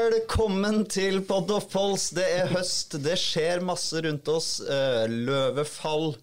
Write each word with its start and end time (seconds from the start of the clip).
Velkommen 0.00 0.86
til 0.88 1.18
Pod 1.28 1.50
of 1.52 1.66
Pols. 1.68 2.06
Det 2.16 2.24
er 2.24 2.46
høst, 2.54 2.94
det 3.04 3.18
skjer 3.20 3.60
masse 3.60 3.98
rundt 4.00 4.28
oss. 4.32 4.48
Løvet 4.64 5.10
løvefall. 5.26 6.14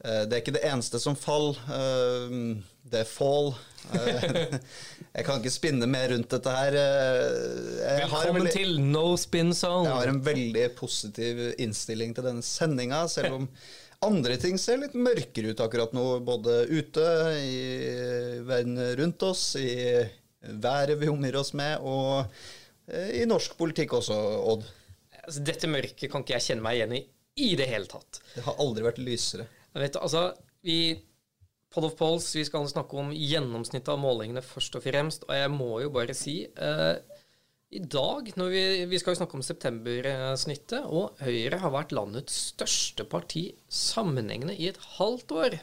Uh, 0.00 0.22
det 0.24 0.32
er 0.32 0.40
ikke 0.40 0.54
det 0.56 0.62
eneste 0.64 1.00
som 1.02 1.16
fall. 1.18 1.50
Uh, 1.68 2.56
det 2.88 3.02
er 3.02 3.10
fall. 3.10 3.50
jeg 3.92 5.26
kan 5.26 5.42
ikke 5.42 5.52
spinne 5.52 5.88
mer 5.90 6.08
rundt 6.14 6.32
dette 6.32 6.54
her. 6.54 6.78
Velkommen 8.06 8.46
en, 8.46 8.52
til 8.54 8.78
No 8.80 9.10
Spin 9.20 9.52
Zone. 9.52 9.90
Jeg 9.90 9.98
har 9.98 10.12
en 10.14 10.22
veldig 10.24 10.66
positiv 10.78 11.42
innstilling 11.60 12.14
til 12.16 12.30
denne 12.30 12.46
sendinga, 12.46 13.02
selv 13.12 13.42
om 13.42 13.48
andre 14.08 14.38
ting 14.40 14.56
ser 14.62 14.80
litt 14.80 14.96
mørkere 14.96 15.52
ut 15.52 15.60
akkurat 15.66 15.92
nå. 15.96 16.06
Både 16.24 16.62
ute, 16.70 17.10
i 17.42 17.58
verden 18.48 18.80
rundt 19.02 19.26
oss, 19.28 19.50
i 19.60 19.74
været 20.48 20.96
vi 21.02 21.12
omgir 21.12 21.36
oss 21.42 21.52
med, 21.58 21.84
og 21.84 22.24
Eh, 22.24 22.67
i 22.88 23.24
norsk 23.28 23.54
politikk 23.58 23.98
også, 23.98 24.16
Odd? 24.52 24.66
Altså, 25.24 25.42
dette 25.44 25.68
mørket 25.70 26.08
kan 26.10 26.24
ikke 26.24 26.36
jeg 26.38 26.46
kjenne 26.50 26.64
meg 26.64 26.78
igjen 26.78 26.98
i 26.98 27.04
i 27.38 27.52
det 27.58 27.68
hele 27.70 27.86
tatt. 27.90 28.20
Det 28.34 28.44
har 28.46 28.58
aldri 28.62 28.86
vært 28.86 29.00
lysere. 29.02 29.46
Jeg 29.74 29.84
vet, 29.84 30.00
altså, 30.00 30.24
vi 30.66 30.80
Pod 31.68 31.84
of 31.84 31.98
Polls, 31.98 32.30
vi 32.32 32.46
skal 32.48 32.64
snakke 32.70 32.96
om 32.96 33.10
gjennomsnittet 33.12 33.90
av 33.92 34.00
målingene 34.00 34.42
først 34.42 34.78
og 34.78 34.84
fremst. 34.86 35.26
Og 35.28 35.36
jeg 35.36 35.50
må 35.52 35.68
jo 35.82 35.90
bare 35.92 36.16
si 36.16 36.38
eh, 36.48 37.18
i 37.76 37.82
dag, 37.84 38.30
når 38.40 38.54
vi, 38.54 38.62
vi 38.88 39.00
skal 39.00 39.12
jo 39.12 39.20
snakke 39.20 39.36
om 39.36 39.44
septembersnittet, 39.44 40.86
og 40.88 41.20
Høyre 41.20 41.60
har 41.60 41.74
vært 41.74 41.92
landets 41.92 42.38
største 42.54 43.04
parti 43.04 43.50
sammenhengende 43.68 44.56
i 44.56 44.70
et 44.70 44.80
halvt 44.96 45.36
år. 45.36 45.58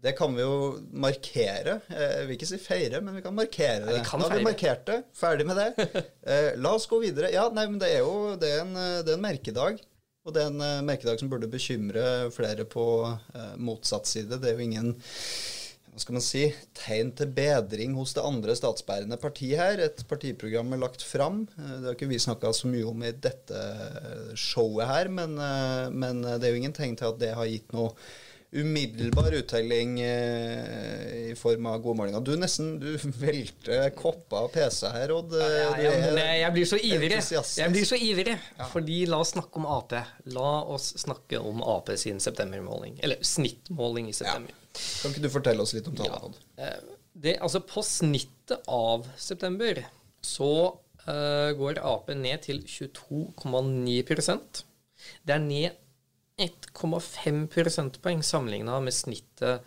Det 0.00 0.14
kan 0.16 0.32
vi 0.32 0.40
jo 0.40 0.78
markere. 0.96 1.76
Eh, 1.92 2.14
jeg 2.20 2.28
vil 2.28 2.38
ikke 2.38 2.48
si 2.48 2.58
feire, 2.62 3.02
men 3.04 3.18
vi 3.18 3.24
kan 3.24 3.36
markere 3.36 3.84
det. 3.84 4.00
Nå 4.00 4.30
har 4.30 4.38
vi 4.38 4.46
markert 4.46 4.86
det. 4.88 5.02
Ferdig 5.16 5.46
med 5.48 5.60
det. 5.60 6.04
Eh, 6.30 6.52
la 6.60 6.74
oss 6.76 6.86
gå 6.88 7.00
videre. 7.02 7.30
Ja, 7.34 7.46
nei, 7.52 7.66
men 7.68 7.80
det 7.80 7.88
er 7.94 8.04
jo 8.04 8.34
det 8.40 8.50
er 8.54 8.60
en, 8.62 8.74
det 8.76 9.12
er 9.12 9.16
en 9.16 9.24
merkedag. 9.24 9.80
Og 10.28 10.34
det 10.36 10.42
er 10.42 10.50
en 10.50 10.60
uh, 10.60 10.82
merkedag 10.84 11.20
som 11.20 11.30
burde 11.32 11.48
bekymre 11.50 12.28
flere 12.34 12.66
på 12.68 12.84
eh, 13.08 13.54
motsatt 13.56 14.08
side. 14.08 14.36
Det 14.40 14.50
er 14.50 14.58
jo 14.58 14.66
ingen 14.66 14.92
hva 15.90 15.98
skal 15.98 16.14
man 16.14 16.22
si, 16.22 16.44
tegn 16.76 17.08
til 17.18 17.32
bedring 17.34 17.96
hos 17.98 18.12
det 18.14 18.22
andre 18.22 18.54
statsbærende 18.54 19.16
partiet 19.18 19.58
her. 19.58 19.80
Et 19.82 20.04
partiprogram 20.06 20.70
er 20.76 20.82
lagt 20.84 21.02
fram. 21.02 21.42
Det 21.56 21.80
har 21.88 21.96
ikke 21.96 22.12
vi 22.12 22.20
snakka 22.22 22.52
så 22.54 22.70
mye 22.70 22.86
om 22.86 23.02
i 23.02 23.10
dette 23.10 23.64
showet 24.38 24.86
her, 24.86 25.10
men, 25.10 25.34
men 25.90 26.22
det 26.22 26.46
er 26.46 26.54
jo 26.54 26.60
ingen 26.60 26.76
tegn 26.76 26.94
til 27.00 27.10
at 27.10 27.18
det 27.18 27.32
har 27.34 27.50
gitt 27.50 27.74
noe 27.74 27.90
umiddelbar 28.52 29.32
uttelling 29.32 30.00
eh, 30.00 31.30
i 31.30 31.34
form 31.38 31.66
av 31.66 31.78
godmålinger. 31.84 32.20
Du 32.20 32.32
nesten 32.38 32.72
du 32.82 32.88
velter 33.22 33.90
kopper 33.94 34.44
av 34.44 34.48
PC 34.54 34.90
her, 34.90 35.12
Odd. 35.14 35.36
Ja, 35.38 35.50
ja, 35.78 35.92
jeg, 35.94 36.40
jeg, 36.40 36.52
blir 36.56 36.70
så 36.70 36.80
ivrig. 36.80 37.20
Jeg 37.20 37.74
blir 37.74 37.86
så 37.86 37.98
ivrig. 37.98 38.36
Ja. 38.58 38.66
Fordi 38.72 38.98
la 39.10 39.20
oss 39.22 39.34
snakke 39.36 39.62
om 39.62 39.68
Ap. 39.70 39.94
La 40.34 40.54
oss 40.74 40.92
snakke 41.04 41.38
om 41.38 41.62
Ap 41.62 41.92
sin 42.00 42.18
septembermåling. 42.22 42.98
Eller 43.04 43.22
snittmåling 43.22 44.10
i 44.10 44.16
september. 44.16 44.56
Kan 44.74 45.14
ikke 45.14 45.26
du 45.26 45.30
fortelle 45.32 45.62
oss 45.62 45.74
litt 45.76 45.86
om 45.90 45.98
tallene, 45.98 46.30
Odd? 46.30 46.40
Eh, 46.58 46.96
det, 47.20 47.36
altså 47.42 47.62
på 47.66 47.82
snittet 47.86 48.66
av 48.70 49.06
september 49.18 49.82
så 50.24 50.52
uh, 51.06 51.50
går 51.58 51.80
Ap 51.86 52.10
ned 52.14 52.42
til 52.46 52.62
22,9 52.66 54.02
Det 55.26 55.34
er 55.34 55.42
ned 55.42 55.78
1,5 56.40 57.46
prosentpoeng 57.52 58.22
sammenligna 58.24 58.78
med 58.80 58.96
snittet 58.96 59.66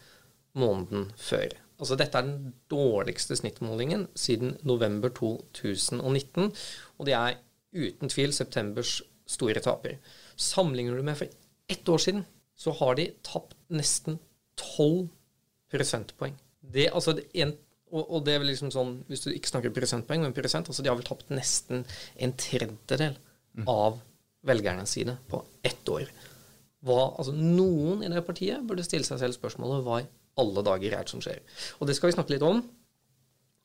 måneden 0.58 1.12
før. 1.18 1.54
Altså 1.80 1.98
Dette 2.00 2.20
er 2.20 2.28
den 2.28 2.54
dårligste 2.72 3.38
snittmålingen 3.38 4.08
siden 4.18 4.56
november 4.66 5.12
2019, 5.14 6.54
og 6.98 7.10
det 7.10 7.16
er 7.18 7.40
uten 7.74 8.12
tvil 8.12 8.34
septembers 8.36 9.02
store 9.30 9.62
taper. 9.64 9.98
Sammenligner 10.38 10.98
du 10.98 11.06
med 11.06 11.18
for 11.20 11.28
ett 11.70 11.90
år 11.90 12.02
siden, 12.02 12.26
så 12.56 12.72
har 12.80 12.96
de 13.00 13.10
tapt 13.26 13.58
nesten 13.74 14.20
12 14.58 15.10
prosentpoeng. 15.74 16.36
Det, 16.62 16.90
altså 16.94 17.18
en, 17.34 17.56
og, 17.92 18.04
og, 18.04 18.20
det 18.26 18.36
er 18.36 18.44
vel 18.44 18.54
liksom 18.54 18.72
sånn, 18.72 18.94
Hvis 19.10 19.26
du 19.26 19.32
ikke 19.34 19.50
snakker 19.50 19.74
prosentpoeng, 19.76 20.22
men 20.24 20.36
prosent, 20.36 20.70
altså 20.70 20.86
de 20.86 20.92
har 20.92 20.98
vel 21.00 21.08
tapt 21.08 21.34
nesten 21.34 21.84
en 22.16 22.36
tredjedel 22.40 23.18
mm. 23.58 23.66
av 23.68 24.00
velgerne 24.48 24.86
sine 24.88 25.18
på 25.32 25.42
ett 25.66 25.90
år 25.90 26.08
hva, 26.84 27.02
altså 27.16 27.34
Noen 27.36 28.04
i 28.04 28.12
det 28.12 28.24
partiet 28.28 28.64
burde 28.68 28.84
stille 28.86 29.08
seg 29.08 29.22
selv 29.22 29.38
spørsmålet 29.38 29.84
hva 29.86 30.02
i 30.04 30.08
alle 30.42 30.64
dager 30.66 30.96
er 30.98 31.06
det 31.06 31.14
som 31.14 31.22
skjer. 31.24 31.40
Og 31.80 31.88
det 31.88 31.96
skal 31.98 32.10
vi 32.10 32.18
snakke 32.18 32.36
litt 32.36 32.46
om. 32.46 32.64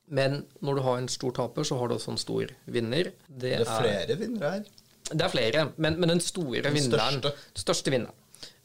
Men 0.09 0.39
når 0.65 0.79
du 0.79 0.83
har 0.85 1.01
en 1.01 1.09
stor 1.11 1.33
taper, 1.37 1.65
så 1.67 1.77
har 1.77 1.89
du 1.89 1.95
også 1.95 2.13
en 2.15 2.21
stor 2.21 2.53
vinner. 2.65 3.11
Det, 3.27 3.51
det 3.51 3.65
er 3.65 3.69
flere 3.69 4.17
vinnere 4.17 4.53
her. 4.55 4.69
Det 5.09 5.25
er 5.25 5.33
flere, 5.33 5.65
men, 5.81 5.97
men 6.01 6.13
den 6.13 6.21
store 6.21 6.63
den 6.65 6.75
vinneren, 6.75 7.19
største. 7.21 7.61
største 7.63 7.93
vinneren, 7.93 8.17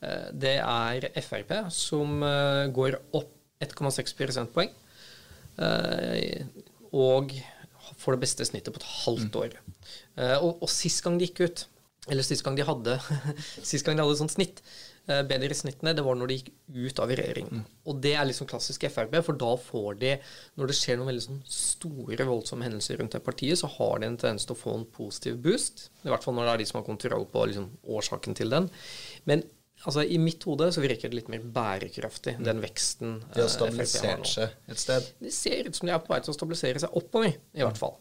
eh, 0.04 0.26
det 0.44 0.56
er 0.60 1.06
Frp, 1.24 1.54
som 1.72 2.20
eh, 2.26 2.66
går 2.74 2.98
opp 3.16 3.32
1,6 3.64 4.16
prosentpoeng. 4.18 4.72
Eh, 5.64 6.44
og 6.92 7.32
får 8.00 8.16
det 8.16 8.22
beste 8.24 8.44
snittet 8.48 8.74
på 8.74 8.82
et 8.82 8.90
halvt 9.04 9.30
mm. 9.30 9.40
år. 9.40 9.56
Og, 10.44 10.62
og 10.62 10.68
sist 10.70 11.02
gang 11.04 11.16
de 11.18 11.26
gikk 11.26 11.40
ut, 11.48 11.64
eller 12.08 12.26
sist 12.26 12.44
gang 12.44 12.56
de 12.58 12.66
hadde 12.66 12.98
sist 13.70 13.86
gang 13.86 13.96
de 13.96 14.04
hadde 14.04 14.18
sånt 14.18 14.34
snitt, 14.34 14.60
eh, 15.08 15.22
bedre 15.28 15.56
snittene, 15.56 15.94
det 15.96 16.04
var 16.04 16.18
når 16.18 16.30
de 16.30 16.36
gikk 16.38 16.50
ut 16.74 17.00
av 17.00 17.12
regjering. 17.12 17.48
Mm. 17.48 17.64
Og 17.88 18.02
det 18.04 18.14
er 18.18 18.28
liksom 18.28 18.48
klassisk 18.50 18.84
Frp, 18.92 19.16
for 19.24 19.40
da 19.40 19.54
får 19.60 19.98
de 20.02 20.12
Når 20.60 20.70
det 20.70 20.76
skjer 20.78 20.98
noen 21.00 21.10
veldig 21.12 21.24
sånn 21.24 21.42
store, 21.48 22.28
voldsomme 22.28 22.66
hendelser 22.66 23.00
rundt 23.00 23.16
det 23.16 23.24
partiet, 23.24 23.60
så 23.60 23.70
har 23.78 24.00
de 24.00 24.10
en 24.10 24.20
tendens 24.20 24.44
til 24.44 24.56
å 24.56 24.60
få 24.60 24.76
en 24.78 24.88
positiv 24.96 25.40
boost. 25.44 25.88
I 26.04 26.12
hvert 26.12 26.24
fall 26.26 26.36
når 26.36 26.48
det 26.48 26.54
er 26.54 26.64
de 26.64 26.70
som 26.70 26.80
har 26.80 26.88
kontroll 26.88 27.28
på 27.30 27.48
liksom, 27.50 27.68
årsaken 27.96 28.36
til 28.36 28.52
den. 28.52 28.68
Men 29.30 29.44
altså, 29.82 30.04
i 30.04 30.20
mitt 30.20 30.44
hode 30.44 30.70
så 30.76 30.84
virker 30.84 31.08
det 31.08 31.22
litt 31.22 31.32
mer 31.32 31.44
bærekraftig, 31.56 32.36
mm. 32.38 32.46
den 32.50 32.64
veksten. 32.64 33.20
De 33.30 33.40
har 33.40 33.48
eh, 33.48 33.54
stabilisert 33.56 34.28
seg 34.28 34.72
et 34.72 34.80
sted? 34.80 35.12
Det 35.24 35.32
ser 35.34 35.70
ut 35.70 35.80
som 35.80 35.88
de 35.88 35.96
er 35.96 36.04
på 36.04 36.12
vei 36.12 36.20
til 36.24 36.34
å 36.34 36.36
stabilisere 36.36 36.84
seg 36.84 37.00
oppover, 37.00 37.32
i 37.32 37.64
hvert 37.64 37.80
fall. 37.80 37.96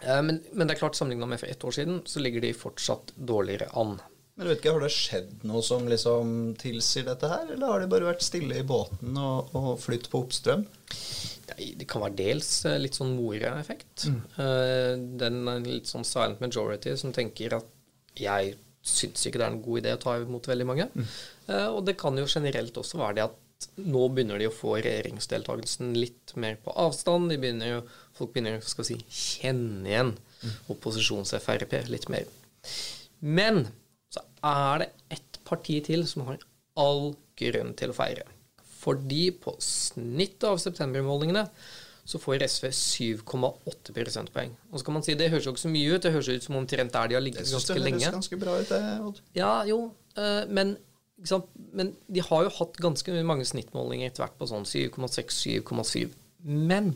Eh, 0.00 0.22
men, 0.22 0.42
men, 0.52 0.66
det 0.66 0.76
er 0.76 0.82
klart, 0.82 0.98
sammenligna 0.98 1.28
med 1.30 1.40
for 1.40 1.50
ett 1.50 1.64
år 1.64 1.76
siden, 1.78 2.02
så 2.04 2.20
ligger 2.20 2.44
de 2.44 2.52
fortsatt 2.56 3.14
dårligere 3.16 3.70
an. 3.78 3.96
Men 4.36 4.44
du 4.44 4.50
vet 4.50 4.60
ikke, 4.60 4.74
Har 4.76 4.84
det 4.84 4.92
skjedd 4.92 5.46
noe 5.48 5.62
som 5.64 5.86
liksom 5.88 6.34
tilsier 6.60 7.06
dette 7.06 7.30
her, 7.30 7.46
eller 7.54 7.72
har 7.72 7.80
de 7.80 7.88
bare 7.92 8.10
vært 8.10 8.26
stille 8.26 8.58
i 8.60 8.66
båten 8.66 9.16
og, 9.16 9.54
og 9.56 9.70
flytt 9.80 10.10
på 10.12 10.20
oppstrøm? 10.26 10.66
Det 11.56 11.86
kan 11.88 12.02
være 12.04 12.18
dels 12.18 12.50
eh, 12.68 12.76
litt 12.82 12.98
sånn 12.98 13.14
Moria-effekt. 13.16 14.10
Mm. 14.10 14.20
Eh, 14.44 14.92
den 15.22 15.40
litt 15.64 15.88
sånn 15.88 16.04
silent 16.04 16.42
majority 16.44 16.96
som 17.00 17.14
tenker 17.16 17.56
at 17.60 17.72
jeg 18.16 18.56
syns 18.86 19.26
ikke 19.26 19.40
det 19.40 19.46
er 19.46 19.54
en 19.54 19.64
god 19.64 19.80
idé 19.80 19.96
å 19.96 20.02
ta 20.02 20.12
imot 20.20 20.46
veldig 20.46 20.66
mange. 20.68 20.84
Mm. 20.94 21.08
Og 21.74 21.80
det 21.86 21.96
kan 21.98 22.14
jo 22.18 22.26
generelt 22.30 22.76
også 22.78 23.00
være 23.00 23.16
det 23.18 23.24
at 23.24 23.34
nå 23.80 24.02
begynner 24.12 24.40
de 24.40 24.48
å 24.50 24.54
få 24.54 24.76
regjeringsdeltakelsen 24.78 25.94
litt 25.96 26.34
mer 26.40 26.58
på 26.62 26.74
avstand. 26.76 27.30
De 27.32 27.38
begynner 27.40 27.72
jo, 27.72 27.80
folk 28.16 28.34
begynner 28.34 28.60
å 28.60 28.86
si, 28.86 28.98
kjenne 29.08 29.88
igjen 29.90 30.12
opposisjons-Frp 30.72 31.78
litt 31.90 32.08
mer. 32.12 32.28
Men 33.20 33.64
så 34.12 34.22
er 34.44 34.84
det 34.84 34.90
ett 35.16 35.40
parti 35.48 35.80
til 35.86 36.04
som 36.08 36.26
har 36.28 36.42
all 36.80 37.14
grunn 37.38 37.72
til 37.78 37.92
å 37.92 37.96
feire. 37.96 38.26
Fordi 38.86 39.30
på 39.42 39.56
snittet 39.62 40.46
av 40.46 40.60
septembermålingene 40.62 41.46
så 42.06 42.20
får 42.22 42.44
SV 42.46 42.68
7,8 42.70 43.94
prosentpoeng. 43.96 44.52
Og 44.70 44.78
så 44.78 44.86
kan 44.86 44.94
man 44.94 45.02
si 45.02 45.16
det 45.18 45.30
høres 45.32 45.48
jo 45.48 45.54
ikke 45.54 45.64
så 45.64 45.72
mye 45.72 45.96
ut, 45.96 46.02
det 46.04 46.12
høres 46.14 46.28
ut 46.30 46.44
som 46.44 46.58
omtrent 46.60 46.94
der 46.94 47.10
de 47.10 47.16
har 47.18 47.24
ligget 47.24 47.48
ganske 47.50 47.78
lenge. 47.80 47.98
Det 47.98 48.06
høres 48.06 48.18
ganske 48.20 48.38
bra 48.38 48.58
ut, 48.60 48.68
det, 48.70 48.82
Odd. 49.08 49.22
Ja, 49.34 49.54
jo, 49.66 49.80
eh, 50.14 50.44
men 50.46 50.76
men 51.16 51.94
de 52.12 52.22
har 52.22 52.44
jo 52.44 52.54
hatt 52.58 52.78
ganske 52.82 53.22
mange 53.24 53.46
snittmålinger 53.48 54.10
etter 54.10 54.24
hvert 54.24 54.36
på 54.38 54.48
sånn 54.50 54.66
7,6-7,7. 54.68 56.12
Men 56.44 56.92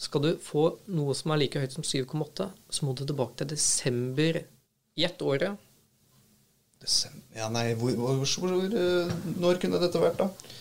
skal 0.00 0.24
du 0.24 0.30
få 0.42 0.70
noe 0.92 1.14
som 1.16 1.32
er 1.32 1.42
like 1.42 1.60
høyt 1.60 1.76
som 1.76 1.84
7,8, 1.84 2.48
så 2.72 2.86
må 2.86 2.94
du 2.96 3.04
tilbake 3.04 3.40
til 3.40 3.50
desember 3.52 4.40
i 4.96 5.06
ett 5.06 5.22
året. 5.24 5.56
Desember 6.80 7.38
Ja, 7.38 7.48
nei, 7.52 7.70
hvor, 7.76 7.92
hvor, 7.96 8.24
hvor, 8.24 8.64
eh, 8.66 9.12
Når 9.40 9.60
kunne 9.60 9.80
dette 9.80 10.00
vært, 10.00 10.20
da? 10.20 10.54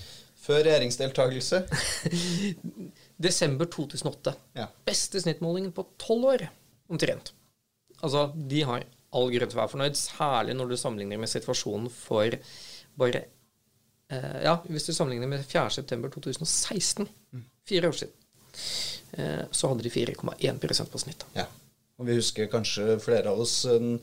Før 0.46 0.62
regjeringsdeltakelse? 0.68 1.64
desember 3.28 3.68
2008. 3.72 4.36
Ja. 4.60 4.68
Beste 4.88 5.22
snittmålingen 5.24 5.74
på 5.76 5.88
tolv 6.02 6.30
år, 6.36 6.48
omtrent. 6.92 7.34
Altså, 8.02 8.28
de 8.36 8.62
har 8.68 8.86
all 9.16 9.32
grunn 9.34 9.52
til 9.52 9.58
å 9.58 9.62
være 9.62 9.74
fornøyd, 9.74 10.00
særlig 10.00 10.56
når 10.58 10.72
du 10.72 10.78
sammenligner 10.80 11.22
med 11.22 11.32
situasjonen 11.32 11.90
for 11.94 12.38
bare 13.00 13.26
eh, 14.12 14.40
Ja, 14.46 14.58
hvis 14.70 14.88
du 14.88 14.94
sammenligner 14.94 15.32
med 15.32 15.46
4.9.2016, 15.48 17.10
mm. 17.36 17.46
fire 17.68 17.92
år 17.92 18.00
siden, 18.02 18.16
eh, 19.18 19.44
så 19.52 19.72
hadde 19.72 19.86
de 19.86 19.94
4,1% 19.94 20.92
på 20.92 21.04
snitt. 21.06 21.28
Ja. 21.38 21.48
Og 21.96 22.10
vi 22.10 22.18
husker 22.18 22.52
kanskje 22.52 22.98
flere 23.00 23.32
av 23.32 23.40
oss 23.46 23.62
en 23.72 24.02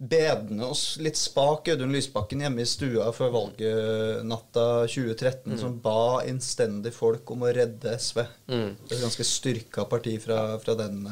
bedende 0.00 0.64
oss 0.64 0.96
litt 0.96 1.18
spak 1.20 1.68
Audun 1.74 1.92
Lysbakken 1.92 2.40
hjemme 2.40 2.64
i 2.64 2.68
stua 2.68 3.10
før 3.12 3.34
valget 3.34 4.24
natta 4.24 4.86
2013, 4.88 5.52
mm. 5.52 5.58
som 5.60 5.76
ba 5.84 6.22
innstendig 6.28 6.94
folk 6.96 7.30
om 7.34 7.44
å 7.44 7.52
redde 7.52 7.92
SV. 8.00 8.22
Mm. 8.48 8.70
Det 8.80 8.94
er 8.94 8.96
et 8.96 9.04
ganske 9.04 9.26
styrka 9.28 9.84
parti 9.90 10.16
fra, 10.22 10.40
fra 10.62 10.76
den, 10.78 11.02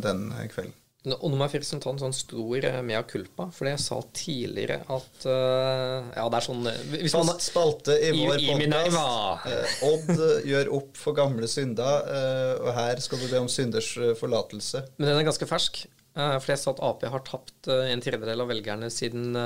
den, 0.00 0.30
kvelden. 0.54 0.72
Og 1.06 1.30
nå 1.30 1.36
må 1.38 1.46
jeg 1.46 1.52
faktisk 1.52 1.78
ta 1.84 1.92
en 1.92 2.00
sånn 2.00 2.14
stor 2.16 2.64
eh, 2.66 2.78
mea 2.82 3.04
culpa, 3.06 3.44
for 3.54 3.68
jeg 3.70 3.78
sa 3.78 4.00
tidligere 4.18 4.80
at 4.90 5.26
uh, 5.30 6.08
Ja, 6.16 6.24
det 6.26 6.40
er 6.40 6.46
sånn 6.48 6.66
eh, 6.66 6.80
hvis 7.04 7.14
man, 7.14 7.30
spalte 7.38 7.94
i 8.02 8.10
vår 8.16 8.42
podkast. 8.42 9.46
Uh, 9.46 9.84
Odd 9.92 10.24
gjør 10.50 10.72
opp 10.80 10.98
for 10.98 11.14
gamle 11.14 11.46
synder, 11.50 12.02
uh, 12.02 12.64
og 12.64 12.72
her 12.80 13.04
skal 13.04 13.22
du 13.22 13.28
be 13.30 13.44
om 13.44 13.46
synders 13.52 13.92
forlatelse. 14.18 14.82
Men 14.98 15.12
den 15.12 15.22
er 15.22 15.30
ganske 15.30 15.48
fersk. 15.48 15.84
For 16.18 16.50
jeg 16.50 16.58
sa 16.58 16.72
at 16.72 16.80
Ap 16.82 17.04
har 17.06 17.20
tapt 17.22 17.68
en 17.70 18.00
tredjedel 18.02 18.40
av 18.42 18.48
velgerne 18.50 18.88
siden 18.90 19.36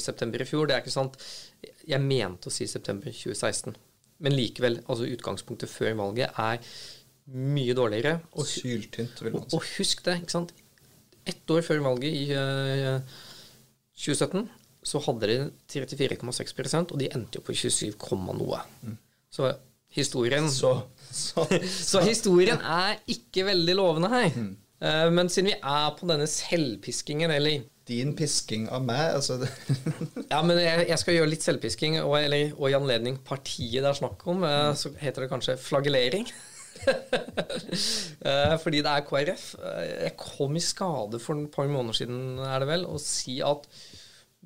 september 0.00 0.40
i 0.40 0.46
fjor. 0.48 0.64
Det 0.64 0.72
er 0.72 0.80
ikke 0.80 0.94
sant. 0.94 1.18
Jeg 1.84 2.00
mente 2.00 2.48
å 2.48 2.54
si 2.54 2.64
september 2.70 3.12
2016. 3.12 3.76
Men 4.24 4.32
likevel, 4.32 4.78
altså 4.86 5.10
utgangspunktet 5.12 5.68
før 5.68 5.92
valget 5.98 6.40
er 6.40 6.62
mye 7.36 7.76
dårligere. 7.76 8.22
Og, 8.32 8.48
Syltynt, 8.48 9.20
vil 9.26 9.36
man 9.36 9.44
si. 9.44 9.58
Og 9.58 9.68
husk 9.74 10.06
det, 10.06 10.22
ikke 10.22 10.38
sant 10.38 10.56
ett 11.26 11.50
år 11.50 11.64
før 11.66 11.82
valget 11.84 12.14
i 12.14 12.24
uh, 12.34 12.96
eh, 12.96 13.16
2017 13.96 14.46
så 14.86 15.00
hadde 15.02 15.28
de 15.30 15.38
34,6% 15.72 16.92
og 16.94 17.00
de 17.00 17.08
endte 17.10 17.40
jo 17.40 17.46
på 17.46 17.56
27, 17.56 17.96
noe. 18.38 18.60
Så 19.32 19.50
historien 19.96 20.46
så, 20.52 20.76
så, 21.10 21.46
så, 21.90 22.02
historien 22.06 22.60
er 22.60 23.00
ikke 23.10 23.48
veldig 23.48 23.76
lovende 23.78 24.12
her. 24.12 24.30
Mm. 24.36 24.52
Uh, 24.76 25.08
men 25.16 25.30
siden 25.32 25.50
vi 25.50 25.56
er 25.56 25.94
på 25.96 26.08
denne 26.10 26.28
selvpiskingen, 26.30 27.32
eller 27.32 27.64
Din 27.86 28.16
pisking 28.18 28.64
av 28.74 28.82
meg, 28.82 29.12
altså 29.14 29.36
Ja, 30.32 30.40
men 30.42 30.58
jeg, 30.58 30.88
jeg, 30.88 30.98
skal 30.98 31.14
gjøre 31.14 31.30
litt 31.30 31.44
selvpisking, 31.46 32.00
og, 32.02 32.16
eller, 32.18 32.50
og 32.58 32.66
i 32.68 32.74
anledning 32.74 33.20
partiet 33.24 33.78
det 33.78 33.88
er 33.92 33.98
snakk 34.00 34.26
om, 34.26 34.42
uh, 34.42 34.72
så 34.76 34.90
heter 35.00 35.24
det 35.24 35.30
kanskje 35.30 35.56
flagellering. 35.62 36.26
Eh, 38.26 38.54
fordi 38.58 38.80
det 38.82 38.90
er 38.90 39.04
KrF. 39.06 39.42
Eh, 39.60 39.82
jeg 40.06 40.14
kom 40.18 40.56
i 40.58 40.62
skade 40.64 41.20
for 41.22 41.38
et 41.38 41.50
par 41.54 41.68
måneder 41.70 41.94
siden 41.94 42.40
er 42.42 42.62
det 42.62 42.66
vel, 42.66 42.86
å 42.88 42.98
si 42.98 43.36
at 43.44 43.68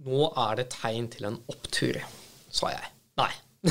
nå 0.05 0.27
er 0.43 0.59
det 0.59 0.67
tegn 0.75 1.07
til 1.13 1.29
en 1.31 1.39
opptur, 1.49 1.97
sa 2.53 2.73
jeg. 2.75 2.91
Nei. 3.21 3.31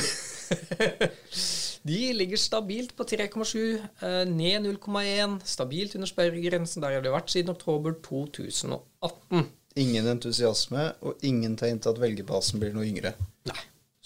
De 1.90 2.00
ligger 2.12 2.36
stabilt 2.40 2.92
på 2.96 3.06
3,7, 3.08 3.56
eh, 4.02 4.24
ned 4.28 4.66
0,1. 4.66 5.38
Stabilt 5.48 5.94
under 5.96 6.10
sperregrensen. 6.10 6.82
Der 6.82 6.98
har 6.98 7.04
det 7.04 7.14
vært 7.14 7.32
siden 7.32 7.54
oktober 7.54 7.94
2018. 8.04 9.46
Ingen 9.80 10.10
entusiasme 10.10 10.90
og 11.06 11.22
ingen 11.22 11.54
tegn 11.56 11.78
til 11.80 11.94
at 11.94 12.02
velgerbasen 12.02 12.60
blir 12.60 12.74
noe 12.74 12.88
yngre. 12.88 13.14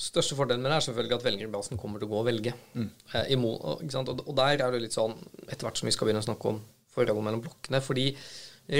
Største 0.05 0.37
fordelen 0.37 0.65
med 0.65 0.73
det 0.73 0.79
er 0.79 0.87
selvfølgelig 0.89 1.17
at 1.17 1.27
velgerbasen 1.27 1.81
kommer 1.81 2.03
til 2.03 2.11
å 2.11 2.13
gå 2.13 2.19
og 2.21 2.27
velge. 2.29 2.53
Mm. 2.75 2.89
Eh, 3.15 3.31
og, 3.39 3.85
og, 3.85 4.33
der 4.37 4.59
er 4.59 4.75
det 4.75 4.83
litt 4.83 4.97
sånn, 4.97 5.17
etter 5.47 5.67
hvert 5.67 5.81
som 5.81 5.89
vi 5.89 5.95
skal 5.95 6.09
begynne 6.09 6.25
å 6.25 6.27
snakke 6.27 6.51
om 6.51 6.61
forholdet 6.95 7.27
mellom 7.27 7.43
blokkene 7.43 7.81
Fordi 7.83 8.11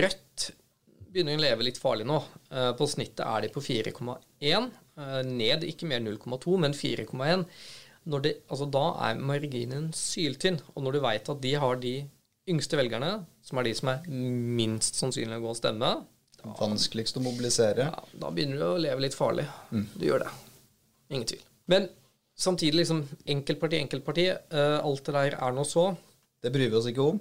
Rødt 0.05 0.51
begynner 1.15 1.39
å 1.39 1.45
leve 1.45 1.67
litt 1.67 1.81
farlig 1.81 2.07
nå. 2.09 2.19
Eh, 2.51 2.73
på 2.77 2.89
snittet 2.91 3.25
er 3.27 3.45
de 3.45 3.53
på 3.55 3.63
4,1. 3.65 4.69
Eh, 5.01 5.21
ned 5.29 5.67
ikke 5.69 5.89
mer 5.91 6.03
0,2, 6.05 6.59
men 6.61 6.77
4,1. 6.77 7.47
Altså, 8.05 8.69
da 8.69 8.87
er 9.09 9.21
marginen 9.21 9.93
syltynn. 9.97 10.61
Og 10.75 10.87
når 10.87 10.97
du 10.97 11.05
veit 11.05 11.31
at 11.33 11.45
de 11.45 11.55
har 11.61 11.79
de 11.81 11.95
yngste 12.51 12.77
velgerne, 12.77 13.13
som 13.45 13.61
er 13.61 13.69
de 13.69 13.77
som 13.77 13.93
er 13.95 14.09
minst 14.09 14.99
sannsynlig 15.01 15.41
å 15.41 15.47
gå 15.47 15.55
og 15.55 15.61
stemme 15.61 15.95
Vanskeligst 16.45 17.17
å 17.17 17.23
mobilisere. 17.25 17.87
Ja, 17.89 18.19
da 18.21 18.29
begynner 18.35 18.61
du 18.61 18.67
å 18.67 18.81
leve 18.81 19.07
litt 19.07 19.17
farlig. 19.17 19.47
Mm. 19.73 19.87
Du 19.97 20.05
gjør 20.05 20.27
det. 20.27 20.33
Ingen 21.13 21.29
tvil. 21.29 21.45
Men 21.71 21.89
samtidig, 22.37 22.83
liksom, 22.83 23.05
enkeltparti, 23.37 23.81
enkeltparti. 23.85 24.29
Uh, 24.53 24.79
alt 24.81 25.07
det 25.07 25.17
der 25.17 25.39
er 25.39 25.57
nå 25.57 25.65
så. 25.69 25.91
Det 26.45 26.53
bryr 26.53 26.71
vi 26.71 26.79
oss 26.79 26.91
ikke 26.91 27.09
om. 27.15 27.21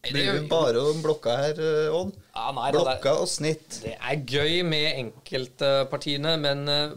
Det 0.00 0.14
bryr 0.14 0.38
vi 0.38 0.48
bare 0.48 0.80
om 0.80 1.02
blokka 1.04 1.34
her, 1.36 1.58
eh, 1.60 1.92
Odd. 1.92 2.14
Ja, 2.32 2.46
nei, 2.56 2.70
blokka 2.72 3.12
og 3.20 3.28
snitt. 3.28 3.82
Det 3.82 3.92
er 3.98 4.22
gøy 4.24 4.62
med 4.64 4.86
enkeltpartiene, 5.02 6.38
men 6.40 6.64
uh, 6.70 6.94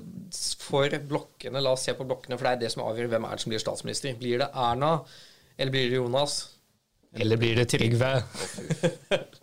for 0.64 0.96
blokkene 1.10 1.64
La 1.64 1.74
oss 1.76 1.84
se 1.90 1.98
på 1.98 2.08
blokkene, 2.08 2.38
for 2.40 2.48
det 2.48 2.54
er 2.54 2.62
det 2.64 2.72
som 2.72 2.86
avgjør 2.86 3.12
hvem 3.12 3.28
er 3.28 3.36
det 3.36 3.44
som 3.44 3.52
blir 3.52 3.64
statsminister. 3.64 4.16
Blir 4.20 4.40
det 4.46 4.50
Erna, 4.56 4.94
eller 5.58 5.76
blir 5.76 5.92
det 5.92 6.00
Jonas? 6.00 6.38
Eller 7.14 7.38
blir 7.38 7.60
det 7.60 7.68
Trygve? 7.74 8.16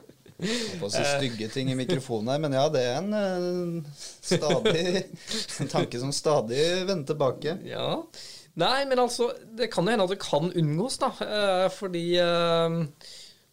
På 0.81 0.89
å 0.89 0.93
si 0.93 1.03
stygge 1.05 1.51
ting 1.53 1.71
i 1.73 1.79
mikrofonen 1.79 2.33
her, 2.33 2.43
men 2.43 2.57
ja, 2.57 2.67
det 2.73 2.83
er 2.87 2.99
en 3.01 3.15
uh, 3.15 4.05
stadig 4.25 4.85
en 5.63 5.71
tanke 5.71 6.01
som 6.01 6.13
stadig 6.15 6.63
vender 6.89 7.09
tilbake. 7.13 7.59
Ja. 7.69 7.93
Nei, 8.61 8.85
men 8.91 9.03
altså, 9.03 9.31
det 9.57 9.71
kan 9.73 9.87
jo 9.87 9.95
hende 9.95 10.07
at 10.09 10.15
det 10.15 10.23
kan 10.23 10.51
unngås, 10.51 10.99
da. 11.03 11.13
Uh, 11.21 11.69
fordi 11.75 12.05
uh, 12.19 12.81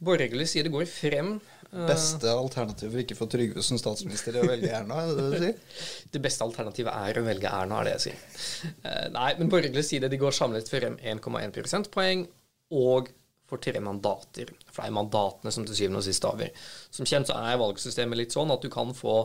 borgerlig 0.04 0.50
side 0.52 0.74
går 0.74 0.88
frem. 0.90 1.38
Beste 1.68 2.32
alternativet 2.32 2.94
for 2.94 3.04
ikke 3.04 3.18
få 3.20 3.26
Trygve 3.28 3.62
som 3.66 3.80
statsminister 3.80 4.38
er 4.38 4.46
å 4.46 4.50
velge 4.50 4.72
Erna? 4.72 5.02
er 5.04 5.12
Det 5.12 5.18
det 5.20 5.28
du 5.28 5.42
sier? 5.44 5.80
Det 6.16 6.22
beste 6.24 6.48
alternativet 6.48 6.96
er 6.96 7.20
å 7.20 7.26
velge 7.28 7.52
Erna, 7.52 7.82
er 7.82 7.90
det 7.90 7.96
jeg 7.98 8.06
sier. 8.08 8.68
nei, 9.12 9.30
men 9.38 9.52
borgerlig 9.52 9.84
side 9.86 10.10
de 10.10 10.20
går 10.22 10.36
samlet 10.36 10.72
frem 10.72 10.96
1,1 11.04 11.56
prosentpoeng. 11.60 12.24
Og 12.72 13.12
for 13.48 13.64
tre 13.64 13.80
mandater. 13.84 14.52
For 14.70 14.84
det 14.84 14.92
er 14.92 14.96
mandatene 14.98 15.54
som 15.56 15.66
til 15.68 15.78
syvende 15.78 16.02
og 16.02 16.08
sist 16.08 16.28
avgjør. 16.28 16.70
Som 16.94 17.10
kjent 17.10 17.30
så 17.32 17.38
er 17.40 17.60
valgsystemet 17.62 18.20
litt 18.20 18.36
sånn 18.36 18.52
at 18.54 18.64
du 18.64 18.70
kan 18.74 18.94
få 18.98 19.20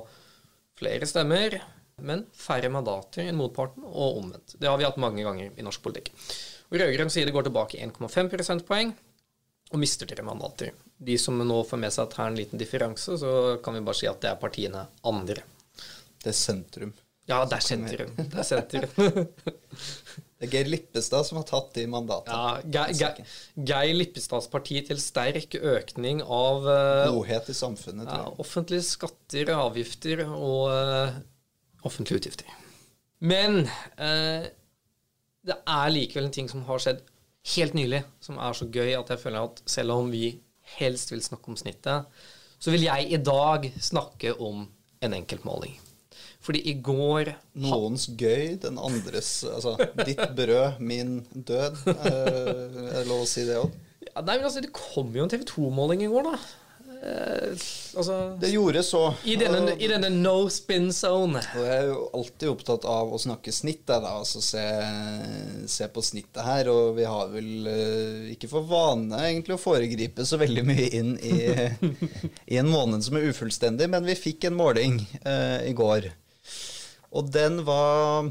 flere 0.78 1.08
stemmer, 1.08 1.58
men 2.02 2.24
færre 2.34 2.70
mandater 2.72 3.28
enn 3.28 3.38
motparten, 3.38 3.84
og 3.86 4.22
omvendt. 4.22 4.56
Det 4.58 4.70
har 4.70 4.78
vi 4.80 4.86
hatt 4.88 5.00
mange 5.02 5.24
ganger 5.26 5.52
i 5.54 5.66
norsk 5.66 5.82
politikk. 5.84 6.12
Rød-grønn 6.72 7.12
side 7.12 7.34
går 7.34 7.48
tilbake 7.48 7.82
1,5 7.84 8.30
prosentpoeng 8.32 8.94
og 9.72 9.80
mister 9.80 10.08
tre 10.08 10.24
mandater. 10.24 10.72
De 11.02 11.16
som 11.20 11.38
nå 11.38 11.62
får 11.68 11.80
med 11.80 11.92
seg 11.92 12.06
at 12.06 12.18
her 12.18 12.28
er 12.28 12.32
en 12.32 12.38
liten 12.38 12.60
differanse, 12.60 13.16
så 13.20 13.32
kan 13.64 13.76
vi 13.76 13.84
bare 13.84 13.98
si 13.98 14.08
at 14.08 14.20
det 14.24 14.30
er 14.32 14.40
partiene 14.40 14.86
andre. 15.08 15.44
Det 16.22 16.30
er 16.32 16.38
sentrum. 16.38 16.92
Ja, 17.28 17.42
det 17.46 17.58
er 17.58 17.64
sentrum. 17.64 18.12
Det 18.32 18.38
er 18.42 18.46
sentrum. 18.46 18.92
Det 20.42 20.48
er 20.48 20.54
Geir 20.56 20.70
Lippestad 20.72 21.22
som 21.28 21.38
har 21.38 21.44
tatt 21.46 21.68
de 21.76 21.84
mandatene. 21.86 22.38
Ja, 22.74 22.88
Geir, 22.90 23.20
Geir 23.54 23.92
Lippestads 23.94 24.48
parti 24.50 24.80
til 24.88 24.98
sterk 24.98 25.54
økning 25.54 26.18
av 26.26 26.66
uh, 26.66 27.04
Godhet 27.14 27.52
i 27.52 27.54
samfunnet, 27.54 28.08
tror 28.08 28.24
jeg. 28.24 28.32
Ja, 28.32 28.40
offentlige 28.42 28.86
skatter, 28.88 29.52
avgifter 29.54 30.24
og 30.26 30.72
uh, 30.74 31.20
offentlige 31.86 32.24
utgifter. 32.24 32.50
Men 33.22 33.62
uh, 34.02 34.50
det 35.46 35.58
er 35.62 35.94
likevel 35.94 36.26
en 36.26 36.34
ting 36.34 36.50
som 36.50 36.66
har 36.66 36.82
skjedd 36.82 37.06
helt 37.54 37.78
nylig, 37.78 38.02
som 38.18 38.42
er 38.42 38.58
så 38.58 38.66
gøy 38.66 38.96
at 38.98 39.14
jeg 39.14 39.22
føler 39.22 39.46
at 39.46 39.62
selv 39.70 39.94
om 39.94 40.10
vi 40.10 40.26
helst 40.80 41.14
vil 41.14 41.22
snakke 41.22 41.54
om 41.54 41.58
snittet, 41.58 42.10
så 42.58 42.74
vil 42.74 42.88
jeg 42.90 43.14
i 43.14 43.22
dag 43.22 43.70
snakke 43.78 44.34
om 44.42 44.66
en 45.02 45.18
enkeltmåling. 45.22 45.78
Fordi 46.42 46.62
i 46.66 46.74
går 46.82 47.32
Noens 47.62 48.08
gøy, 48.18 48.56
den 48.62 48.80
andres 48.82 49.44
Altså 49.46 49.76
ditt 50.02 50.22
brød, 50.36 50.80
min 50.82 51.20
død. 51.34 51.84
Eh, 51.92 52.18
er 52.18 52.98
det 52.98 53.06
lov 53.10 53.22
å 53.22 53.30
si 53.30 53.46
det 53.46 53.60
òg? 53.60 53.70
Ja, 54.08 54.24
nei, 54.26 54.36
men 54.36 54.48
altså, 54.48 54.60
det 54.64 54.74
kom 54.76 55.14
jo 55.14 55.24
en 55.24 55.30
TV 55.32 55.46
2-måling 55.48 56.02
i 56.04 56.10
går, 56.10 56.26
da. 56.32 56.40
Eh, 57.02 57.54
altså, 57.96 58.16
det 58.40 58.52
gjorde 58.52 58.82
så. 58.86 59.00
I 59.24 59.34
denne, 59.40 59.72
i 59.74 59.88
denne, 59.90 60.10
no 60.12 60.46
spin 60.52 60.90
zone. 60.94 61.40
Og 61.56 61.64
jeg 61.66 61.78
er 61.80 61.88
jo 61.88 62.04
alltid 62.18 62.50
opptatt 62.52 62.86
av 62.86 63.10
å 63.10 63.18
snakke 63.22 63.54
snitt, 63.54 63.82
da, 63.88 63.98
altså 64.20 64.42
se, 64.44 64.62
se, 65.70 65.88
på 65.90 66.04
snittet 66.04 66.42
her. 66.46 66.70
Og 66.70 66.94
vi 66.98 67.06
har 67.08 67.32
vel 67.32 67.66
uh, 67.66 68.30
ikke 68.34 68.50
for 68.52 68.68
vane 68.70 69.18
egentlig 69.30 69.56
å 69.56 69.62
foregripe 69.62 70.26
så 70.28 70.38
veldig 70.42 70.66
mye 70.68 70.88
inn 71.00 71.14
i, 71.18 71.36
i 72.54 72.60
en 72.62 72.70
måned 72.70 73.02
som 73.06 73.18
er 73.18 73.30
ufullstendig, 73.32 73.90
men 73.90 74.06
vi 74.06 74.18
fikk 74.18 74.50
en 74.50 74.58
måling 74.58 75.00
uh, 75.26 75.58
i 75.66 75.74
går. 75.78 76.12
Og 77.12 77.28
den 77.32 77.60
var 77.66 78.30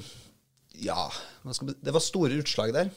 Ja, 0.82 1.12
det 1.82 1.94
var 1.94 2.02
store 2.04 2.40
utslag 2.42 2.74
der. 2.74 2.90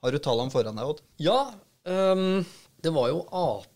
Har 0.00 0.14
du 0.14 0.18
tallene 0.22 0.52
foran 0.52 0.78
deg, 0.78 0.88
Odd? 0.88 1.02
Ja. 1.20 1.52
Um, 1.84 2.46
det 2.80 2.92
var 2.94 3.10
jo 3.12 3.20
Ap 3.36 3.66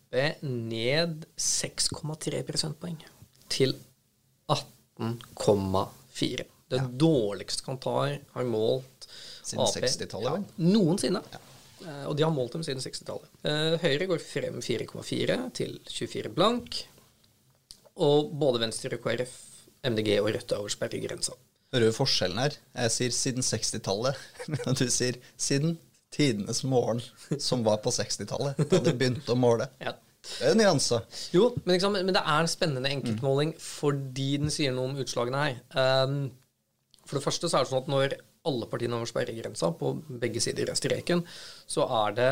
ned 0.45 1.25
6,3 1.37 2.43
prosentpoeng 2.47 3.01
til 3.51 3.75
18,4. 4.49 6.45
Det 6.71 6.79
ja. 6.79 6.87
dårligste 6.87 7.67
Kantar 7.67 8.21
har 8.37 8.47
målt 8.47 9.09
Siden 9.45 9.67
60-tallet. 9.67 10.47
Ja, 10.47 10.69
noensinne. 10.71 11.21
Ja. 11.35 11.41
Uh, 11.85 12.05
og 12.09 12.17
de 12.17 12.25
har 12.25 12.33
målt 12.33 12.55
dem 12.55 12.63
siden 12.65 12.81
60-tallet. 12.81 13.29
Uh, 13.45 13.75
Høyre 13.83 14.07
går 14.15 14.23
frem 14.23 14.63
4,4 14.65 15.41
til 15.59 15.77
24 15.91 16.33
blank. 16.33 16.79
Og 18.01 18.33
både 18.39 18.63
Venstre 18.63 18.97
og 18.97 19.05
KrF 19.05 19.35
MDG 19.85 20.17
og 20.21 20.31
Rødt 20.33 20.53
er 20.53 20.62
over 20.62 20.73
sperregrensa. 20.73 21.37
Hører 21.75 21.91
du 21.91 21.97
forskjellen 21.97 22.38
her? 22.38 22.57
Jeg 22.85 22.95
sier 22.95 23.14
siden 23.17 23.45
60-tallet. 23.45 24.19
Men 24.53 24.79
du 24.79 24.87
sier 24.93 25.19
siden 25.41 25.76
tidenes 26.14 26.62
morgen, 26.62 27.03
som 27.43 27.64
var 27.67 27.81
på 27.83 27.91
60-tallet, 27.91 28.61
da 28.71 28.79
de 28.85 28.93
begynte 28.95 29.35
å 29.35 29.38
måle. 29.38 29.67
Ja. 29.83 29.97
Det 30.25 30.47
er 30.53 30.55
nyanser. 30.57 31.03
Jo, 31.35 31.50
men, 31.67 31.75
liksom, 31.75 31.99
men, 31.99 32.14
det 32.17 32.23
er 32.23 32.38
en 32.38 32.49
spennende 32.49 32.88
enkeltmåling 32.95 33.50
mm. 33.53 33.59
fordi 33.61 34.29
den 34.41 34.53
sier 34.55 34.73
noe 34.73 34.88
om 34.88 35.03
utslagene 35.03 35.43
her. 35.43 35.59
Um, 35.76 36.14
for 37.05 37.19
det 37.19 37.25
første 37.26 37.50
så 37.50 37.59
er 37.59 37.67
det 37.67 37.71
sånn 37.73 37.83
at 37.83 37.91
når 37.93 38.14
alle 38.49 38.69
partiene 38.71 38.97
over 38.97 39.11
sperregrensa 39.11 39.71
på 39.76 39.93
begge 40.23 40.41
sider 40.41 40.73
av 40.73 40.79
streken, 40.81 41.21
så 41.69 41.85
er 42.05 42.17
det 42.17 42.31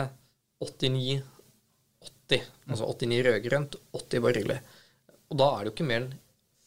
89-80. 0.65 2.49
Altså 2.71 2.89
89 2.89 3.23
rød-grønt, 3.29 3.79
80 4.01 4.25
borgerlig. 4.25 4.59
Og 5.33 5.41
da 5.41 5.51
er 5.53 5.61
det 5.61 5.73
jo 5.73 5.77
ikke 5.77 5.89
mer 5.91 6.05
enn 6.07 6.13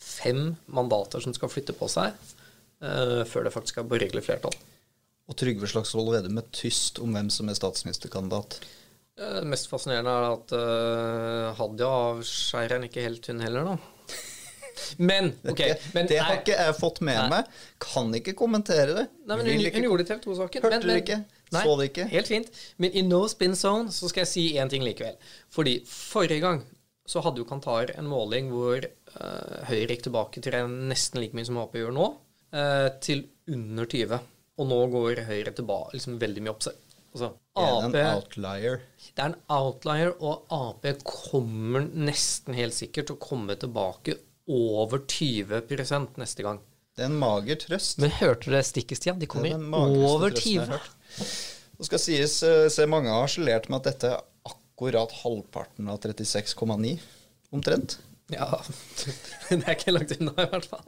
fem 0.02 0.56
mandater 0.66 1.24
som 1.24 1.34
skal 1.36 1.52
flytte 1.52 1.76
på 1.78 1.90
seg 1.92 2.14
uh, 2.84 3.24
før 3.28 3.48
det 3.48 3.54
faktisk 3.56 3.82
er 3.82 3.90
borgerlig 3.90 4.24
flertall. 4.26 4.56
Og 5.26 5.38
Trygve 5.40 5.70
Slagsvold 5.70 6.12
Vedum 6.14 6.42
er 6.42 6.50
tyst 6.54 7.00
om 7.02 7.16
hvem 7.16 7.32
som 7.34 7.50
er 7.50 7.58
statsministerkandidat. 7.58 8.60
Uh, 9.20 9.40
det 9.42 9.50
mest 9.50 9.72
fascinerende 9.72 10.14
er 10.14 10.30
at 10.34 10.56
uh, 10.56 11.52
Hadia 11.60 11.92
avskeier 12.12 12.78
en 12.78 12.88
ikke 12.90 13.06
helt, 13.06 13.32
hun 13.32 13.44
heller, 13.46 13.74
da. 13.74 13.78
Men, 14.98 15.32
ok 15.52 15.62
men, 15.94 16.08
Det 16.08 16.20
har 16.20 16.42
ikke 16.42 16.58
jeg 16.60 16.76
fått 16.78 17.02
med 17.06 17.18
nei. 17.18 17.30
meg. 17.32 17.64
Kan 17.82 18.12
ikke 18.18 18.36
kommentere 18.38 18.92
det. 18.98 19.08
Nei, 19.24 19.40
men 19.40 19.48
Hun, 19.48 19.66
hun 19.78 19.88
gjorde 19.88 20.04
det 20.04 20.10
til 20.12 20.22
to-saken. 20.28 20.66
Hørte 20.68 20.84
du 20.84 20.94
ikke. 20.96 21.22
Nei, 21.54 21.62
så 21.64 21.76
det 21.80 21.90
ikke. 21.92 22.08
Helt 22.12 22.30
fint. 22.30 22.62
Men 22.82 22.96
i 22.98 23.04
no 23.06 23.24
spin 23.32 23.56
zone 23.58 23.94
så 23.96 24.10
skal 24.12 24.26
jeg 24.26 24.32
si 24.32 24.46
én 24.60 24.72
ting 24.72 24.84
likevel. 24.86 25.16
Fordi 25.54 25.78
forrige 25.88 26.44
gang 26.44 26.64
så 27.08 27.22
hadde 27.22 27.42
jo 27.42 27.48
Kantar 27.48 27.94
en 27.96 28.08
måling 28.10 28.50
hvor 28.54 28.88
Høyre 29.70 29.96
gikk 29.96 30.08
tilbake 30.10 30.44
til 30.44 30.56
nesten 30.92 31.22
like 31.22 31.38
mye 31.38 31.48
som 31.48 31.60
Ap 31.62 31.76
gjør 31.78 31.94
nå, 31.96 32.10
uh, 32.56 32.90
til 33.04 33.26
under 33.52 33.88
20. 33.92 34.20
Og 34.56 34.70
nå 34.70 34.82
går 34.92 35.24
Høyre 35.28 35.54
tilbake 35.56 35.98
liksom 35.98 36.20
veldig 36.22 36.44
mye 36.44 36.54
opp. 36.56 36.68
Altså, 37.16 37.32
AP, 37.56 37.92
det 37.94 38.02
er 38.02 38.10
en 38.10 38.20
outlier. 38.20 38.80
Det 39.16 39.24
er 39.24 39.32
en 39.32 39.38
outlier, 39.56 40.14
og 40.20 40.48
Ap 40.52 40.88
kommer 41.08 41.86
nesten 41.88 42.58
helt 42.58 42.76
sikkert 42.76 43.10
til 43.10 43.16
å 43.16 43.24
komme 43.24 43.56
tilbake 43.60 44.18
over 44.52 45.02
20 45.08 45.64
neste 46.20 46.46
gang. 46.46 46.60
Det 46.96 47.04
er 47.04 47.12
en 47.12 47.20
mager 47.20 47.60
trøst. 47.60 48.00
Men 48.00 48.14
hørte 48.20 48.48
du 48.48 48.56
det 48.56 48.64
stikket, 48.68 49.02
Stian? 49.02 49.20
De 49.20 49.28
kommer 49.28 49.56
over 50.08 50.32
20. 50.32 50.80
Det 51.76 51.88
skal 51.90 52.00
sies, 52.00 52.38
eh, 52.44 52.68
se 52.72 52.86
mange 52.88 53.12
har 53.12 53.26
harselert 53.26 53.68
med 53.68 53.82
at 53.82 53.90
dette 53.90 54.12
er 54.14 54.22
akkurat 54.48 55.12
halvparten 55.24 55.90
av 55.92 56.00
36,9, 56.04 56.94
omtrent. 57.52 57.98
Ja, 58.34 58.62
det 59.50 59.60
er 59.62 59.76
ikke 59.76 59.94
langt 59.94 60.16
unna, 60.18 60.34
i 60.42 60.48
hvert 60.50 60.70
fall. 60.72 60.88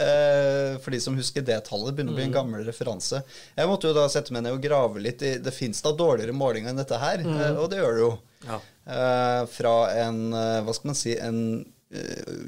Eh, 0.00 0.76
for 0.80 0.94
de 0.94 1.00
som 1.04 1.16
husker 1.18 1.44
det 1.44 1.58
tallet, 1.68 1.92
begynner 1.96 2.14
å 2.14 2.16
bli 2.16 2.24
en 2.26 2.32
mm. 2.32 2.36
gammel 2.36 2.64
referanse. 2.64 3.20
Jeg 3.56 3.68
måtte 3.68 3.90
jo 3.90 3.96
da 3.96 4.06
sette 4.12 4.32
meg 4.32 4.46
ned 4.46 4.56
og 4.56 4.64
grave 4.64 5.02
litt 5.04 5.24
i 5.24 5.36
Det 5.42 5.52
fins 5.52 5.82
da 5.84 5.92
dårligere 5.96 6.36
målinger 6.36 6.72
enn 6.72 6.80
dette 6.80 7.00
her, 7.00 7.24
mm. 7.24 7.36
Eh, 7.36 7.60
og 7.60 7.70
det 7.72 7.82
gjør 7.82 7.98
det 7.98 8.04
jo. 8.06 8.14
Ja. 8.46 8.60
fra 9.50 9.70
en, 9.98 10.18
hva 10.30 10.70
skal 10.76 10.92
man 10.92 10.98
si, 10.98 11.16
en 11.18 11.38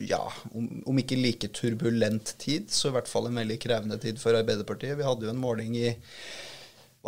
ja, 0.05 0.21
om, 0.53 0.69
om, 0.87 0.99
ikke 1.01 1.17
like 1.19 1.49
turbulent 1.57 2.35
tid, 2.39 2.69
så 2.71 2.91
i 2.91 2.95
hvert 2.95 3.09
fall 3.11 3.27
en 3.27 3.41
veldig 3.41 3.57
krevende 3.63 3.99
tid 3.99 4.21
for 4.23 4.37
Arbeiderpartiet. 4.39 4.95
Vi 4.99 5.07
hadde 5.07 5.27
jo 5.27 5.33
en 5.33 5.41
måling 5.43 5.75
i 5.81 5.89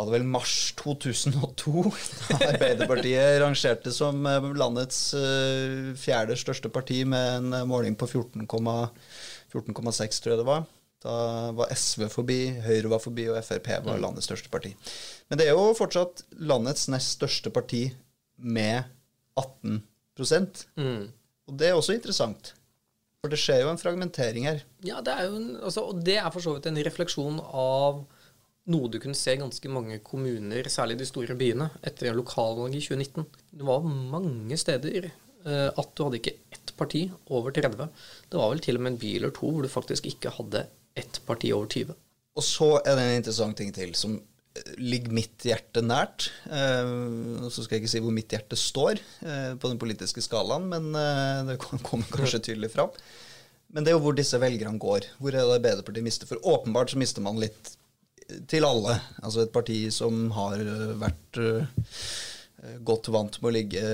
var 0.01 0.09
det 0.09 0.15
vel 0.15 0.29
mars 0.33 0.55
2002 0.81 1.83
Arbeiderpartiet 2.51 3.41
rangerte 3.43 3.93
som 3.93 4.25
eh, 4.27 4.51
landets 4.57 4.99
uh, 5.13 5.91
fjerde 6.01 6.39
største 6.41 6.71
parti 6.73 7.03
med 7.05 7.33
en 7.37 7.57
eh, 7.59 7.67
måling 7.69 7.99
på 8.01 8.09
14,6, 8.09 8.47
14, 9.53 9.75
tror 9.77 10.33
jeg 10.33 10.41
det 10.41 10.47
var. 10.49 10.65
Da 11.05 11.17
var 11.57 11.73
SV 11.73 12.07
forbi, 12.13 12.39
Høyre 12.65 12.93
var 12.93 13.03
forbi, 13.05 13.27
og 13.33 13.41
Frp 13.45 13.69
var 13.85 13.97
mm. 13.99 14.03
landets 14.05 14.29
største 14.29 14.53
parti. 14.53 14.73
Men 15.29 15.41
det 15.41 15.49
er 15.49 15.57
jo 15.57 15.77
fortsatt 15.77 16.25
landets 16.49 16.89
nest 16.93 17.19
største 17.19 17.53
parti 17.53 17.87
med 18.41 18.89
18 19.37 19.81
mm. 19.81 21.05
Og 21.49 21.61
det 21.61 21.69
er 21.69 21.77
også 21.77 21.97
interessant. 21.97 22.55
For 23.21 23.33
det 23.33 23.41
skjer 23.41 23.67
jo 23.67 23.73
en 23.73 23.81
fragmentering 23.81 24.49
her. 24.49 24.65
Ja, 24.85 25.03
det 25.05 25.13
er 25.13 25.29
jo 25.29 25.37
en, 25.37 25.51
altså, 25.61 25.85
og 25.93 26.01
det 26.05 26.17
er 26.21 26.33
for 26.33 26.45
så 26.45 26.57
vidt 26.57 26.69
en 26.71 26.81
refleksjon 26.89 27.41
av 27.45 28.05
noe 28.71 28.91
du 28.91 28.99
kunne 29.03 29.19
se 29.19 29.35
i 29.35 29.41
ganske 29.41 29.73
mange 29.73 29.99
kommuner, 30.07 30.69
særlig 30.73 31.01
de 31.01 31.09
store 31.09 31.37
byene, 31.39 31.71
etter 31.87 32.17
lokalvalget 32.17 32.79
i 32.79 32.85
2019. 32.87 33.27
Det 33.61 33.67
var 33.67 33.87
mange 33.87 34.59
steder 34.61 35.11
eh, 35.11 35.69
at 35.69 35.95
du 35.95 36.05
hadde 36.05 36.21
ikke 36.21 36.37
ett 36.55 36.75
parti 36.79 37.05
over 37.33 37.55
30. 37.57 37.89
Det 38.31 38.41
var 38.41 38.53
vel 38.55 38.63
til 38.65 38.79
og 38.79 38.85
med 38.87 38.95
en 38.95 39.01
by 39.03 39.15
eller 39.19 39.35
to 39.37 39.51
hvor 39.51 39.67
du 39.67 39.73
faktisk 39.73 40.09
ikke 40.11 40.35
hadde 40.39 40.67
ett 40.99 41.23
parti 41.27 41.53
over 41.57 41.71
20. 41.71 41.97
Og 42.39 42.47
så 42.47 42.77
er 42.85 42.95
det 42.97 43.07
en 43.07 43.21
interessant 43.21 43.59
ting 43.59 43.73
til 43.75 43.95
som 43.99 44.15
eh, 44.17 44.75
ligger 44.79 45.17
mitt 45.19 45.49
hjerte 45.49 45.83
nært. 45.85 46.31
Eh, 46.47 46.95
så 47.49 47.65
skal 47.65 47.77
jeg 47.77 47.85
ikke 47.85 47.95
si 47.97 48.05
hvor 48.05 48.15
mitt 48.15 48.37
hjerte 48.37 48.59
står 48.59 49.01
eh, 49.01 49.57
på 49.59 49.73
den 49.73 49.83
politiske 49.83 50.25
skalaen, 50.25 50.71
men 50.71 50.93
eh, 50.95 51.43
det 51.51 51.61
kommer 51.63 52.07
kanskje 52.15 52.45
tydelig 52.51 52.73
fram. 52.77 52.95
Men 53.71 53.85
det 53.87 53.93
er 53.93 53.99
jo 53.99 54.03
hvor 54.03 54.17
disse 54.19 54.39
velgerne 54.43 54.83
går. 54.83 55.13
Hvor 55.23 55.35
er 55.35 55.45
det 55.45 55.59
Arbeiderpartiet 55.61 56.07
mister? 56.07 56.27
For 56.27 56.43
åpenbart 56.43 56.91
så 56.91 56.99
mister 56.99 57.23
man 57.23 57.39
litt 57.39 57.77
til 58.51 58.67
alle. 58.67 58.97
Altså 59.23 59.45
et 59.45 59.55
parti 59.55 59.79
som 59.95 60.29
har 60.37 60.61
eh, 60.61 60.93
vært 61.01 61.41
uh, 61.41 61.87
godt 62.87 63.11
vant 63.15 63.39
med 63.41 63.49
å 63.51 63.55
ligge 63.57 63.85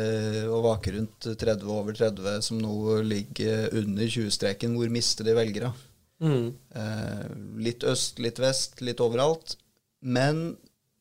og 0.50 0.64
vake 0.66 0.96
rundt 0.96 1.28
30 1.38 1.68
over 1.70 1.96
30, 1.96 2.40
som 2.42 2.58
nå 2.60 3.00
ligger 3.06 3.70
under 3.78 4.08
20-streken. 4.10 4.74
Hvor 4.78 4.90
mister 4.92 5.28
de 5.28 5.36
velgere? 5.38 5.70
Mm. 6.18 6.48
Litt 7.62 7.84
øst, 7.86 8.18
litt 8.24 8.40
vest, 8.42 8.80
litt 8.82 9.02
overalt. 9.04 9.54
Men 10.02 10.56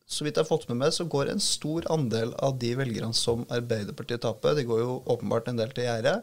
så 0.06 0.22
vidt 0.22 0.38
jeg 0.38 0.44
har 0.44 0.48
fått 0.48 0.68
med 0.70 0.78
meg, 0.84 0.94
så 0.94 1.08
går 1.10 1.32
en 1.32 1.42
stor 1.42 1.86
andel 1.90 2.32
av 2.38 2.54
de 2.62 2.70
velgerne 2.78 3.16
som 3.16 3.42
Arbeiderpartiet 3.50 4.22
taper, 4.22 4.54
de 4.54 4.66
går 4.68 4.84
jo 4.84 5.00
åpenbart 5.16 5.50
en 5.50 5.58
del 5.58 5.72
til 5.74 5.88
gjerdet, 5.88 6.20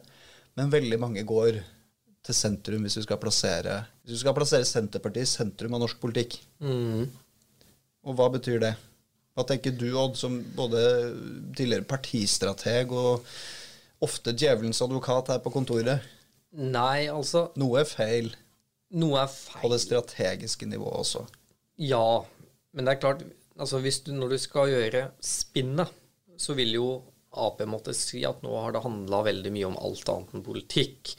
men 0.55 0.71
veldig 0.71 0.99
mange 1.01 1.25
går 1.27 1.59
til 2.23 2.37
sentrum 2.37 2.85
hvis 2.85 2.97
vi 3.01 3.05
skal 3.05 3.19
plassere 3.21 3.81
hvis 4.03 4.17
vi 4.17 4.21
skal 4.23 4.35
plassere 4.37 4.67
Senterpartiet 4.67 5.27
i 5.27 5.31
sentrum 5.31 5.75
av 5.75 5.83
norsk 5.85 5.99
politikk. 6.01 6.35
Mm. 6.63 7.05
Og 8.03 8.17
hva 8.17 8.27
betyr 8.33 8.59
det? 8.63 8.73
Hva 9.33 9.45
tenker 9.49 9.73
du, 9.73 9.87
Odd, 9.97 10.17
som 10.19 10.35
både 10.57 10.81
tidligere 11.55 11.87
partistrateg 11.89 12.91
og 12.93 13.23
ofte 14.03 14.33
djevelens 14.35 14.83
advokat 14.83 15.31
her 15.31 15.39
på 15.41 15.53
kontoret? 15.55 16.03
Nei, 16.53 17.07
altså 17.09 17.47
Noe 17.57 17.81
er 17.81 17.89
feil. 17.89 18.29
Noe 18.93 19.23
er 19.23 19.31
feil. 19.31 19.61
På 19.63 19.71
det 19.71 19.79
strategiske 19.81 20.67
nivået 20.69 20.99
også. 20.99 21.23
Ja, 21.81 22.21
men 22.75 22.85
det 22.85 22.93
er 22.93 23.01
klart 23.01 23.23
altså 23.57 23.79
hvis 23.81 24.03
du, 24.05 24.11
Når 24.13 24.35
du 24.35 24.37
skal 24.41 24.69
gjøre 24.69 25.07
spinnet, 25.23 25.89
så 26.37 26.53
vil 26.57 26.75
jo 26.77 26.87
Ap 27.33 27.63
måtte 27.65 27.95
si 27.97 28.19
at 28.29 28.43
nå 28.45 28.51
har 28.61 28.75
det 28.75 28.83
handla 28.83 29.23
veldig 29.25 29.51
mye 29.55 29.69
om 29.71 29.77
alt 29.81 30.09
annet 30.11 30.35
enn 30.37 30.43
politikk. 30.45 31.15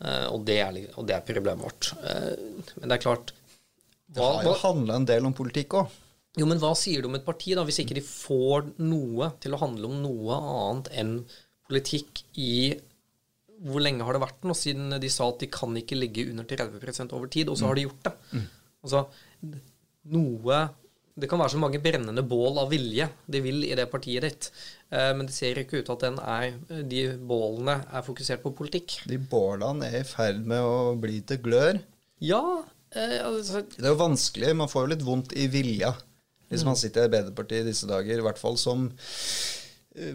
Eh, 0.00 0.26
og 0.32 0.44
det, 0.48 0.58
er, 0.64 0.78
og 0.96 1.08
det 1.08 1.16
er 1.16 1.26
problemet 1.26 1.66
vårt. 1.66 1.90
Eh, 2.00 2.70
men 2.80 2.88
det 2.88 2.96
er 2.96 3.04
klart 3.04 3.34
Det 4.10 4.24
har 4.24 4.46
jo 4.46 4.56
handla 4.62 5.00
en 5.00 5.08
del 5.08 5.28
om 5.28 5.36
politikk 5.36 5.76
òg. 5.82 5.98
Jo, 6.38 6.46
men 6.46 6.60
hva 6.62 6.70
sier 6.78 7.02
du 7.02 7.08
om 7.08 7.16
et 7.18 7.26
parti, 7.26 7.56
da, 7.58 7.64
hvis 7.66 7.80
ikke 7.82 7.96
de 7.98 8.04
får 8.06 8.70
noe 8.78 9.32
til 9.42 9.54
å 9.54 9.60
handle 9.60 9.90
om 9.90 9.96
noe 10.04 10.38
annet 10.38 10.92
enn 11.02 11.16
politikk 11.70 12.22
i 12.38 12.52
Hvor 13.60 13.82
lenge 13.82 14.06
har 14.06 14.16
det 14.16 14.22
vært 14.22 14.46
nå 14.46 14.54
siden 14.56 14.94
de 15.02 15.10
sa 15.12 15.26
at 15.28 15.42
de 15.42 15.50
kan 15.52 15.74
ikke 15.76 15.98
ligge 15.98 16.30
under 16.30 16.46
30% 16.48 17.12
over 17.16 17.28
tid, 17.28 17.50
og 17.50 17.58
så 17.60 17.68
har 17.68 17.76
de 17.76 17.84
gjort 17.84 18.06
det? 18.06 18.14
Mm. 18.32 18.46
Altså, 18.86 19.02
noe 20.14 20.60
det 21.18 21.28
kan 21.30 21.40
være 21.40 21.54
så 21.54 21.60
mange 21.60 21.80
brennende 21.82 22.22
bål 22.26 22.60
av 22.62 22.70
vilje 22.72 23.08
de 23.30 23.40
vil 23.44 23.64
i 23.66 23.76
det 23.78 23.86
partiet 23.92 24.24
ditt. 24.26 24.50
Eh, 24.90 25.10
men 25.16 25.26
det 25.28 25.34
ser 25.34 25.58
ikke 25.60 25.80
ut 25.80 25.88
til 25.88 25.96
at 25.96 26.04
den 26.06 26.20
er, 26.22 26.84
de 26.90 27.04
bålene 27.16 27.80
er 27.90 28.04
fokusert 28.06 28.44
på 28.44 28.54
politikk. 28.56 29.00
De 29.10 29.18
bålene 29.18 29.90
er 29.90 30.02
i 30.02 30.08
ferd 30.08 30.44
med 30.48 30.62
å 30.64 30.94
bli 31.00 31.20
til 31.26 31.42
glør. 31.44 31.80
Ja. 32.24 32.42
Eh, 32.94 33.18
altså. 33.24 33.64
Det 33.74 33.84
er 33.84 33.94
jo 33.94 34.04
vanskelig. 34.04 34.54
Man 34.56 34.70
får 34.70 34.86
jo 34.86 34.92
litt 34.94 35.06
vondt 35.06 35.36
i 35.38 35.50
vilja 35.52 35.94
hvis 36.50 36.64
man 36.66 36.74
sitter 36.74 37.04
i 37.04 37.06
Arbeiderpartiet 37.06 37.62
i 37.62 37.70
disse 37.70 37.86
dager. 37.86 38.18
I 38.18 38.24
hvert 38.26 38.40
fall 38.40 38.56
som 38.58 38.88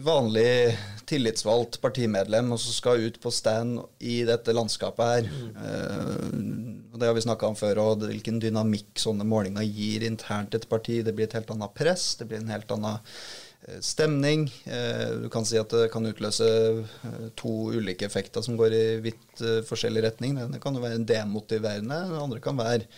vanlig 0.02 0.76
tillitsvalgt 1.06 1.78
partimedlem 1.82 2.50
og 2.54 2.60
så 2.60 2.74
skal 2.74 3.04
ut 3.06 3.18
på 3.22 3.30
stand 3.34 3.78
i 4.02 4.18
dette 4.26 4.54
landskapet 4.56 5.12
her. 5.12 5.28
Mm. 5.30 6.66
Det 6.96 7.06
har 7.08 7.16
vi 7.16 7.24
snakka 7.26 7.50
om 7.50 7.58
før, 7.58 7.80
og 7.82 8.06
hvilken 8.08 8.40
dynamikk 8.42 8.98
sånne 8.98 9.26
målinger 9.28 9.66
gir 9.66 10.06
internt 10.06 10.56
et 10.56 10.66
parti. 10.70 11.02
Det 11.04 11.14
blir 11.16 11.28
et 11.28 11.36
helt 11.36 11.52
annet 11.54 11.74
press, 11.76 12.14
det 12.18 12.28
blir 12.30 12.40
en 12.40 12.50
helt 12.54 12.72
annen 12.74 12.98
uh, 12.98 13.78
stemning. 13.84 14.48
Uh, 14.64 15.26
du 15.26 15.28
kan 15.32 15.46
si 15.46 15.60
at 15.60 15.70
det 15.76 15.90
kan 15.94 16.08
utløse 16.08 16.48
to 17.38 17.54
ulike 17.76 18.08
effekter 18.08 18.42
som 18.42 18.58
går 18.58 18.74
i 18.74 18.84
vidt 19.04 19.46
forskjellig 19.68 20.06
retning. 20.08 20.40
Det 20.56 20.62
kan 20.64 20.74
jo 20.74 20.84
være 20.84 21.04
demotiverende, 21.06 22.02
det 22.10 22.22
andre 22.26 22.42
kan 22.42 22.58
være 22.58 22.88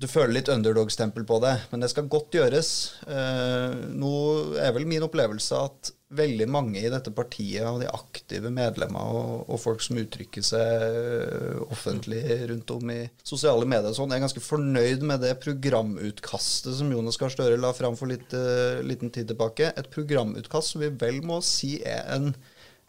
du 0.00 0.06
føler 0.08 0.32
litt 0.38 0.48
underdog-stempel 0.48 1.26
på 1.28 1.36
det, 1.44 1.54
men 1.70 1.82
det 1.82 1.90
skal 1.92 2.08
godt 2.08 2.36
gjøres. 2.38 2.68
Eh, 3.04 3.74
nå 3.92 4.12
er 4.56 4.72
vel 4.72 4.86
min 4.88 5.04
opplevelse 5.04 5.58
at 5.60 5.90
veldig 6.16 6.46
mange 6.50 6.80
i 6.80 6.90
dette 6.90 7.12
partiet, 7.14 7.66
og 7.68 7.82
de 7.82 7.90
aktive 7.92 8.50
medlemmer 8.50 9.12
og, 9.14 9.44
og, 9.44 9.60
folk 9.62 9.84
som 9.84 10.00
uttrykker 10.00 10.46
seg 10.46 10.86
eh, 10.86 11.60
offentlig 11.68 12.22
rundt 12.50 12.72
om 12.74 12.94
i 12.94 12.98
sosiale 13.20 13.68
medier, 13.68 13.92
sånn, 13.94 14.16
er 14.16 14.24
ganske 14.24 14.42
fornøyd 14.42 15.04
med 15.06 15.22
det 15.26 15.36
programutkastet 15.44 16.80
som 16.80 16.90
Jonas 16.96 17.20
Gahr 17.20 17.36
Støre 17.36 17.60
la 17.60 17.74
fram 17.76 17.98
for 18.00 18.10
litt 18.10 18.32
uh, 18.32 18.80
liten 18.80 19.12
tid 19.12 19.28
tilbake. 19.30 19.70
Et 19.76 19.92
programutkast 19.92 20.74
som 20.74 20.82
vi 20.82 20.90
vel 21.04 21.20
må 21.26 21.42
si 21.44 21.76
er 21.84 22.08
en 22.16 22.32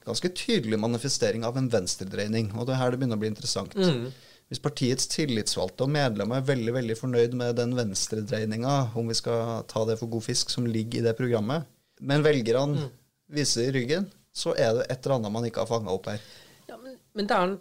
ganske 0.08 0.32
tydelig 0.34 0.80
manifestering 0.82 1.44
av 1.46 1.60
en 1.60 1.70
venstredreining. 1.70 2.53
Og 2.56 2.65
det 2.65 2.77
er 2.77 2.86
her 2.86 2.96
det 2.96 3.03
begynner 3.03 3.20
å 3.20 3.22
bli 3.22 3.36
interessant. 3.36 3.75
Mm. 3.77 4.08
Hvis 4.51 4.60
partiets 4.60 5.08
tillitsvalgte 5.08 5.86
og 5.88 5.93
medlemmer 5.93 6.41
er 6.41 6.48
veldig 6.50 6.75
veldig 6.75 6.98
fornøyd 7.00 7.36
med 7.39 7.55
den 7.55 7.75
venstredreininga, 7.77 8.77
om 9.00 9.08
vi 9.08 9.15
skal 9.15 9.62
ta 9.72 9.86
det 9.88 9.96
for 10.01 10.12
god 10.12 10.25
fisk, 10.27 10.51
som 10.51 10.67
ligger 10.67 11.00
i 11.00 11.05
det 11.05 11.15
programmet, 11.15 11.70
men 12.03 12.25
velgerne 12.25 12.84
mm. 12.84 12.89
viser 13.38 13.72
ryggen, 13.72 14.10
så 14.36 14.51
er 14.60 14.75
det 14.75 14.88
et 14.89 15.00
eller 15.05 15.22
annet 15.22 15.36
man 15.38 15.48
ikke 15.48 15.63
har 15.63 15.72
fanga 15.72 15.96
opp 15.96 16.12
her. 16.12 16.20
Ja, 16.67 16.75
men 16.79 17.00
men 17.15 17.27
det 17.27 17.38
er 17.38 17.50
en 17.50 17.60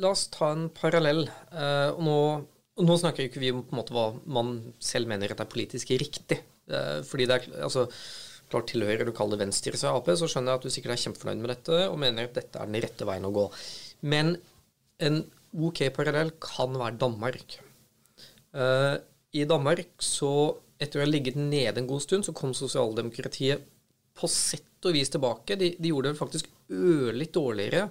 La 0.00 0.12
oss 0.14 0.28
ta 0.32 0.52
en 0.54 0.68
parallell. 0.72 1.26
Eh, 1.52 1.90
og 1.90 2.00
nå, 2.06 2.16
og 2.78 2.86
nå, 2.86 2.96
snakker 3.00 3.26
ikke 3.26 3.42
vi 3.42 3.50
om 3.52 3.64
på 3.66 3.74
en 3.74 3.80
måte 3.80 3.92
hva 3.92 4.06
man 4.32 4.54
selv 4.80 5.10
mener 5.10 5.34
at 5.34 5.42
er 5.42 5.50
politisk 5.50 5.90
riktig. 6.00 6.38
Eh, 6.70 7.00
fordi 7.04 7.26
det 7.28 7.36
er 7.36 7.64
altså, 7.66 7.84
klart 8.50 8.70
tilhører 8.70 9.04
du 9.04 9.12
kaller 9.16 9.40
venstre 9.42 9.76
seg 9.76 9.92
Ap, 9.92 10.08
så 10.16 10.28
skjønner 10.30 10.54
jeg 10.54 10.60
at 10.60 10.64
du 10.64 10.72
sikkert 10.72 10.94
er 10.94 11.02
kjempefornøyd 11.04 11.42
med 11.42 11.52
dette 11.52 11.82
og 11.90 11.98
mener 12.00 12.30
at 12.30 12.38
dette 12.38 12.62
er 12.62 12.70
den 12.70 12.80
rette 12.86 13.08
veien 13.08 13.28
å 13.28 13.34
gå. 13.34 13.44
Men 14.14 14.32
en 15.04 15.20
OK 15.56 15.82
parallell 15.94 16.32
kan 16.42 16.74
være 16.78 16.98
Danmark. 17.00 17.58
Uh, 18.54 18.96
I 19.34 19.46
Danmark 19.48 20.02
så 20.02 20.32
etter 20.80 21.00
å 21.00 21.04
ha 21.04 21.10
ligget 21.10 21.36
nede 21.38 21.82
en 21.82 21.88
god 21.90 22.02
stund, 22.04 22.26
så 22.26 22.34
kom 22.36 22.54
sosialdemokratiet 22.56 23.66
på 24.16 24.30
sett 24.30 24.88
og 24.88 24.96
vis 24.96 25.12
tilbake. 25.12 25.58
De, 25.60 25.74
de 25.76 25.92
gjorde 25.92 26.12
det 26.12 26.20
faktisk 26.20 26.48
ørlitt 26.70 27.34
dårligere 27.36 27.88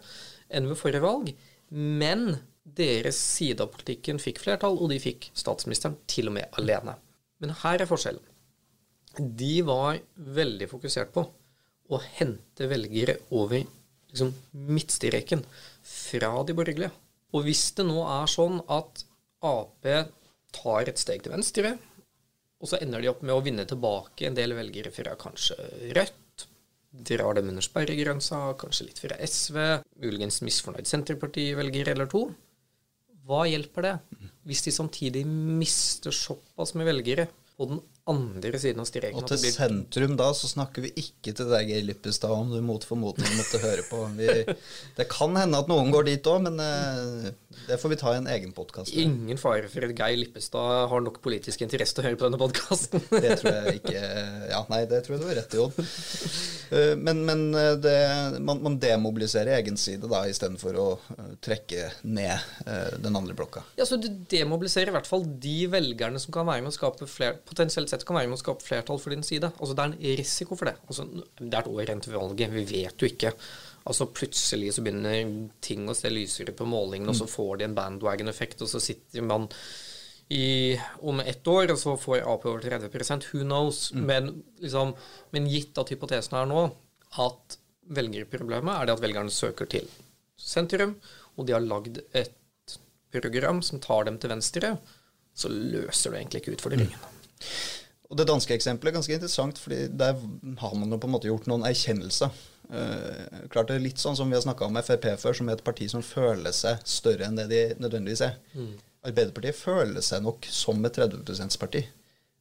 enn 0.50 0.70
ved 0.70 0.80
forrige 0.80 1.04
valg. 1.04 1.32
Men 1.70 2.40
deres 2.64 3.20
side 3.22 3.62
av 3.64 3.72
politikken 3.74 4.22
fikk 4.22 4.42
flertall, 4.44 4.78
og 4.80 4.90
de 4.92 5.00
fikk 5.02 5.30
statsministeren 5.38 5.98
til 6.10 6.32
og 6.32 6.38
med 6.40 6.60
alene. 6.60 6.96
Men 7.40 7.54
her 7.62 7.84
er 7.84 7.90
forskjellen. 7.90 8.24
De 9.20 9.60
var 9.68 10.00
veldig 10.16 10.70
fokusert 10.72 11.14
på 11.14 11.26
å 11.90 12.00
hente 12.20 12.68
velgere 12.70 13.18
over 13.34 13.62
liksom, 13.62 14.34
midtstreken 14.54 15.42
fra 15.86 16.32
de 16.46 16.56
borgerlige. 16.58 16.92
Og 17.36 17.46
hvis 17.46 17.68
det 17.78 17.86
nå 17.88 18.02
er 18.08 18.32
sånn 18.32 18.60
at 18.72 19.06
Ap 19.46 19.86
tar 20.56 20.90
et 20.90 21.00
steg 21.00 21.22
til 21.24 21.32
venstre, 21.32 21.76
og 22.60 22.68
så 22.68 22.80
ender 22.84 23.04
de 23.04 23.12
opp 23.12 23.22
med 23.24 23.36
å 23.36 23.44
vinne 23.44 23.64
tilbake 23.70 24.28
en 24.28 24.36
del 24.36 24.56
velgere 24.58 24.92
fra 24.92 25.14
kanskje 25.20 25.56
Rødt, 25.96 26.48
drar 26.90 27.38
dem 27.38 27.52
under 27.52 27.64
sperregrensa, 27.64 28.42
kanskje 28.60 28.90
litt 28.90 29.00
fra 29.00 29.16
SV, 29.22 29.58
muligens 30.02 30.42
misfornøyd 30.44 30.90
Senterparti-velger 30.90 31.94
eller 31.94 32.10
to. 32.12 32.26
Hva 33.30 33.46
hjelper 33.48 33.86
det 33.86 33.96
hvis 34.50 34.66
de 34.66 34.74
samtidig 34.74 35.22
mister 35.30 36.16
såpass 36.16 36.74
med 36.76 36.90
velgere 36.90 37.28
på 37.56 37.68
den 37.70 37.84
andre 38.10 38.60
siden 38.60 38.82
av 38.82 38.88
streken. 38.90 39.20
Og 39.22 39.28
til 39.30 39.42
blir... 39.44 39.54
sentrum 39.54 40.16
da, 40.20 40.30
så 40.36 40.50
snakker 40.50 40.86
vi 40.86 40.92
ikke 41.02 41.34
til 41.38 41.50
deg, 41.52 41.70
Geir 41.70 41.86
Lippestad, 41.86 42.34
om 42.34 42.52
du 42.52 42.60
mot 42.66 42.84
formodning 42.86 43.36
måtte 43.38 43.62
høre 43.62 43.86
på. 43.86 44.02
Vi, 44.18 44.30
det 44.98 45.08
kan 45.12 45.36
hende 45.38 45.60
at 45.62 45.70
noen 45.70 45.92
går 45.94 46.10
dit 46.10 46.30
òg, 46.30 46.42
men 46.48 46.60
uh, 46.60 47.30
det 47.70 47.78
får 47.82 47.94
vi 47.94 48.00
ta 48.02 48.14
i 48.16 48.20
en 48.22 48.30
egen 48.32 48.54
podkast. 48.56 48.94
Ingen 48.98 49.40
fare 49.42 49.70
for 49.72 49.86
at 49.86 49.94
Geir 49.98 50.20
Lippestad 50.20 50.90
har 50.92 51.06
nok 51.06 51.20
politisk 51.26 51.64
interesse 51.66 51.98
til 51.98 52.04
å 52.04 52.08
høre 52.10 52.20
på 52.20 52.28
denne 52.28 52.42
podkasten. 52.42 53.06
det 53.26 53.40
tror 53.42 53.60
jeg 53.60 53.82
ikke 53.82 54.04
Ja, 54.50 54.64
nei, 54.72 54.84
det 54.90 55.04
tror 55.06 55.18
jeg 55.18 55.24
du 55.24 55.30
har 55.30 55.40
rett 55.42 55.56
i, 55.56 55.62
Odd. 55.64 55.80
Uh, 56.70 56.94
men, 57.02 57.24
men 57.26 57.46
eh, 57.58 57.72
det, 57.82 57.96
man, 58.46 58.62
man, 58.66 58.78
demobiliserer 58.80 59.56
egen 59.58 59.78
side 59.80 60.10
da, 60.10 60.24
istedenfor 60.30 60.78
å 60.80 60.88
uh, 60.98 61.32
trekke 61.44 61.90
ned 62.06 62.38
den 63.02 63.16
andre 63.16 63.34
blokka. 63.36 63.64
Ja, 63.80 63.86
så 63.88 63.98
du 64.00 64.08
demobiliserer 64.30 64.92
i 64.92 64.94
hvert 64.94 65.08
fall 65.10 65.24
de 65.42 65.56
velgerne 65.72 66.20
som 66.22 66.34
kan 66.34 66.48
være 66.48 66.64
med 66.64 66.72
å 66.72 66.76
skape 66.76 67.08
flere, 67.10 67.40
potensielt 67.48 67.90
sett 67.92 67.99
uansett 68.00 68.08
kan 68.08 68.18
være 68.18 68.30
med 68.30 68.38
å 68.38 68.44
skape 68.44 68.66
flertall 68.66 69.00
for 69.00 69.14
din 69.14 69.24
side. 69.24 69.52
Altså 69.60 69.76
Det 69.76 69.84
er 69.84 69.92
en 69.92 70.18
risiko 70.20 70.56
for 70.56 70.70
det. 70.70 70.78
Altså, 70.88 71.06
det 71.40 71.54
er 71.54 71.60
et 71.60 71.72
år 71.72 71.84
igjen 71.84 72.02
til 72.02 72.16
valget. 72.16 72.54
Vi 72.54 72.64
vet 72.70 73.02
jo 73.02 73.08
ikke. 73.10 73.34
Altså 73.86 74.08
Plutselig 74.08 74.74
så 74.74 74.84
begynner 74.84 75.50
ting 75.62 75.88
å 75.90 75.96
se 75.96 76.10
lysere 76.10 76.54
på 76.54 76.68
målingene, 76.68 77.12
og 77.12 77.18
så 77.18 77.28
mm. 77.28 77.34
får 77.34 77.58
de 77.58 77.66
en 77.68 77.76
bandwagon-effekt, 77.78 78.62
og 78.62 78.70
så 78.70 78.80
sitter 78.80 79.26
man 79.26 79.48
i, 80.30 80.78
om 81.02 81.20
ett 81.20 81.48
år, 81.48 81.72
og 81.74 81.80
så 81.80 81.96
får 81.98 82.22
Ap 82.22 82.46
over 82.46 82.62
30 82.62 83.32
Who 83.34 83.44
knows? 83.44 83.92
Mm. 83.94 84.06
Men, 84.06 84.44
liksom, 84.62 84.94
men 85.32 85.50
gitt 85.50 85.78
at 85.78 85.90
hypotesen 85.90 86.38
er 86.38 86.50
nå 86.50 86.68
at 87.20 87.58
velgerproblemet 87.90 88.76
er 88.76 88.86
det 88.86 88.94
at 88.94 89.02
velgerne 89.02 89.34
søker 89.34 89.66
til 89.66 89.88
sentrum, 90.38 90.94
og 91.36 91.48
de 91.48 91.56
har 91.56 91.66
lagd 91.66 91.98
et 92.14 92.36
program 93.10 93.64
som 93.66 93.82
tar 93.82 94.06
dem 94.06 94.20
til 94.22 94.30
venstre, 94.30 94.76
så 95.34 95.50
løser 95.50 96.12
du 96.12 96.20
egentlig 96.20 96.44
ikke 96.44 96.54
utfordringen. 96.60 96.94
Mm. 96.94 97.16
Og 98.10 98.18
Det 98.18 98.26
danske 98.26 98.56
eksempelet 98.56 98.90
er 98.90 98.98
ganske 98.98 99.14
interessant, 99.14 99.60
fordi 99.62 99.84
der 99.94 100.16
har 100.58 100.74
man 100.76 100.90
jo 100.90 100.98
på 100.98 101.08
en 101.08 101.14
måte 101.14 101.30
gjort 101.30 101.46
noen 101.50 101.66
erkjennelser. 101.70 102.34
Uh, 102.70 103.46
klart 103.54 103.70
det 103.70 103.78
er 103.78 103.86
litt 103.86 104.02
sånn 104.02 104.18
som 104.18 104.30
vi 104.30 104.38
har 104.38 104.44
snakka 104.46 104.66
om 104.66 104.78
Frp 104.82 105.06
før, 105.22 105.34
som 105.38 105.50
er 105.50 105.58
et 105.58 105.66
parti 105.66 105.88
som 105.90 106.06
føler 106.06 106.54
seg 106.54 106.82
større 106.90 107.26
enn 107.28 107.38
det 107.38 107.48
de 107.50 107.62
nødvendigvis 107.82 108.26
er. 108.26 108.36
Mm. 108.54 108.74
Arbeiderpartiet 109.10 109.58
føler 109.58 110.06
seg 110.06 110.26
nok 110.26 110.50
som 110.54 110.82
et 110.86 110.98
30 110.98 111.22
%-parti. 111.24 111.86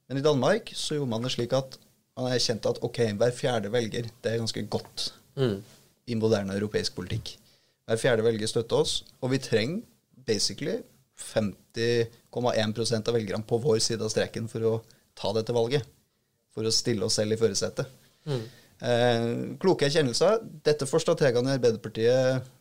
Men 0.09 0.21
i 0.21 0.25
Danmark 0.25 0.73
så 0.77 0.97
gjorde 0.97 1.13
man 1.13 1.25
det 1.25 1.33
slik 1.37 1.53
at 1.57 1.77
man 2.19 2.33
erkjente 2.33 2.73
at 2.73 2.81
ok, 2.85 2.99
hver 3.21 3.35
fjerde 3.37 3.73
velger, 3.73 4.09
det 4.25 4.33
er 4.33 4.41
ganske 4.41 4.65
godt 4.73 5.13
mm. 5.39 5.59
i 6.09 6.17
moderne 6.19 6.57
europeisk 6.57 6.97
politikk. 6.97 7.37
Hver 7.89 8.01
fjerde 8.01 8.25
velger 8.25 8.49
støtter 8.51 8.77
oss, 8.83 9.05
og 9.21 9.33
vi 9.33 9.39
trenger 9.41 9.85
basically 10.29 10.81
50,1% 11.19 13.09
av 13.09 13.15
velgerne 13.17 13.45
på 13.49 13.61
vår 13.63 13.79
side 13.85 14.05
av 14.05 14.13
streken 14.13 14.49
for 14.51 14.61
å 14.65 14.75
ta 15.19 15.33
dette 15.37 15.55
valget 15.57 15.87
for 16.55 16.67
å 16.67 16.75
stille 16.75 17.07
oss 17.07 17.19
selv 17.19 17.35
i 17.35 17.41
førersetet. 17.41 17.91
Mm. 18.29 18.45
Eh, 18.79 19.27
kloke 19.63 19.89
erkjennelser. 19.89 20.41
Dette 20.67 20.87
får 20.89 21.05
strategene 21.05 21.53
i 21.53 21.59
Arbeiderpartiet, 21.59 22.55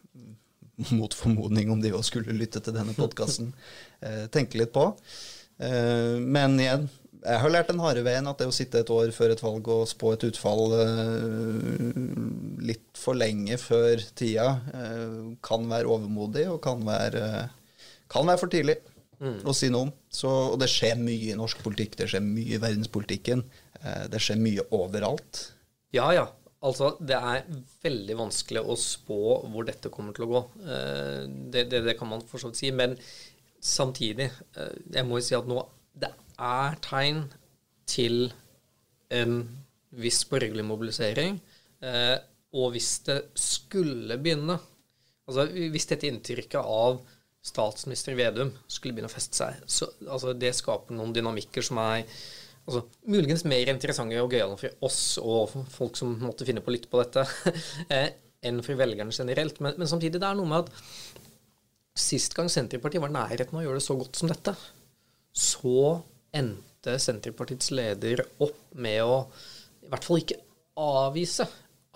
mot 0.93 1.13
formodning 1.17 1.71
om 1.73 1.81
de 1.81 1.93
òg 1.97 2.05
skulle 2.05 2.35
lytte 2.37 2.61
til 2.61 2.75
denne 2.75 2.93
podkasten, 2.97 3.49
eh, 4.05 4.25
tenke 4.33 4.59
litt 4.61 4.73
på. 4.75 4.89
Eh, 5.57 6.17
men 6.21 6.57
igjen, 6.61 6.87
jeg 7.27 7.41
har 7.41 7.51
lært 7.51 7.71
den 7.71 7.81
harde 7.81 8.03
veien 8.05 8.27
at 8.29 8.39
det 8.39 8.47
å 8.49 8.55
sitte 8.55 8.83
et 8.83 8.91
år 8.93 9.09
før 9.15 9.33
et 9.33 9.41
valg 9.41 9.69
og 9.73 9.87
spå 9.89 10.13
et 10.13 10.25
utfall 10.29 10.75
eh, 10.77 12.03
litt 12.67 12.85
for 12.97 13.17
lenge 13.17 13.57
før 13.61 14.03
tida 14.17 14.51
eh, 14.73 15.17
kan 15.45 15.65
være 15.69 15.89
overmodig 15.91 16.45
og 16.51 16.61
kan 16.63 16.83
være, 16.87 17.47
kan 18.11 18.29
være 18.29 18.41
for 18.43 18.53
tidlig 18.53 18.77
mm. 19.21 19.37
å 19.47 19.53
si 19.55 19.69
noe 19.73 19.87
om. 19.87 19.93
Så, 20.13 20.31
og 20.53 20.57
det 20.61 20.69
skjer 20.71 20.97
mye 20.99 21.31
i 21.31 21.37
norsk 21.37 21.61
politikk, 21.65 21.97
det 21.99 22.09
skjer 22.11 22.23
mye 22.25 22.57
i 22.57 22.61
verdenspolitikken. 22.61 23.43
Eh, 23.81 24.03
det 24.11 24.21
skjer 24.23 24.41
mye 24.41 24.65
overalt. 24.75 25.43
Ja, 25.95 26.09
ja. 26.15 26.27
Altså, 26.67 26.95
det 27.05 27.17
er 27.17 27.43
veldig 27.85 28.17
vanskelig 28.17 28.63
å 28.65 28.75
spå 28.81 29.19
hvor 29.51 29.67
dette 29.67 29.91
kommer 29.93 30.15
til 30.15 30.25
å 30.25 30.31
gå. 30.31 30.43
Eh, 30.65 31.21
det, 31.53 31.67
det, 31.71 31.83
det 31.85 31.97
kan 31.99 32.09
man 32.11 32.25
for 32.27 32.41
så 32.41 32.51
vidt 32.51 32.61
si. 32.61 32.71
Men 32.75 32.97
samtidig, 33.63 34.31
eh, 34.57 34.73
jeg 34.97 35.07
må 35.07 35.21
jo 35.21 35.27
si 35.29 35.37
at 35.37 35.49
nå 35.49 35.61
det 35.97 36.11
er 36.37 36.81
tegn 36.85 37.23
til 37.89 38.27
en 39.13 39.39
viss 39.97 40.19
borgerlig 40.29 40.65
mobilisering. 40.67 41.39
Og 42.57 42.73
hvis 42.73 42.89
det 43.05 43.15
skulle 43.37 44.17
begynne 44.17 44.57
Altså 45.27 45.43
hvis 45.51 45.89
dette 45.89 46.07
inntrykket 46.07 46.63
av 46.63 47.01
statsminister 47.47 48.17
Vedum 48.17 48.51
skulle 48.67 48.95
begynne 48.95 49.09
å 49.09 49.13
feste 49.13 49.39
seg, 49.39 49.63
så 49.69 49.87
altså, 50.07 50.33
det 50.35 50.53
skaper 50.57 50.95
noen 50.97 51.13
dynamikker 51.15 51.65
som 51.65 51.79
er 51.81 52.03
altså, 52.03 52.83
muligens 53.07 53.45
mer 53.47 53.71
interessante 53.71 54.19
og 54.21 54.33
gøyale 54.35 54.57
for 54.59 54.87
oss 54.87 55.01
og 55.21 55.55
folk 55.73 55.99
som 55.99 56.17
måtte 56.21 56.47
finne 56.47 56.63
på 56.63 56.73
litt 56.75 56.89
på 56.91 57.01
dette, 57.01 57.23
eh, 57.95 58.09
enn 58.47 58.61
for 58.65 58.79
velgerne 58.79 59.15
generelt. 59.15 59.61
Men, 59.63 59.77
men, 59.79 59.89
samtidig, 59.89 60.21
det 60.21 60.29
er 60.29 60.37
noe 60.39 60.51
med 60.51 60.67
at 60.67 60.73
sist 61.97 62.35
gang 62.37 62.51
Senterpartiet 62.51 63.01
var 63.01 63.13
nærheten 63.13 63.55
av 63.55 63.63
å 63.63 63.65
gjøre 63.65 63.79
det 63.79 63.87
så 63.87 63.97
godt 63.97 64.19
som 64.19 64.29
dette, 64.29 64.53
så 65.37 65.77
endte 66.37 66.99
Senterpartiets 67.01 67.71
leder 67.73 68.21
opp 68.43 68.59
med 68.77 69.01
å 69.05 69.21
i 69.87 69.89
hvert 69.89 70.05
fall 70.05 70.19
ikke 70.19 70.41
avvise 70.77 71.47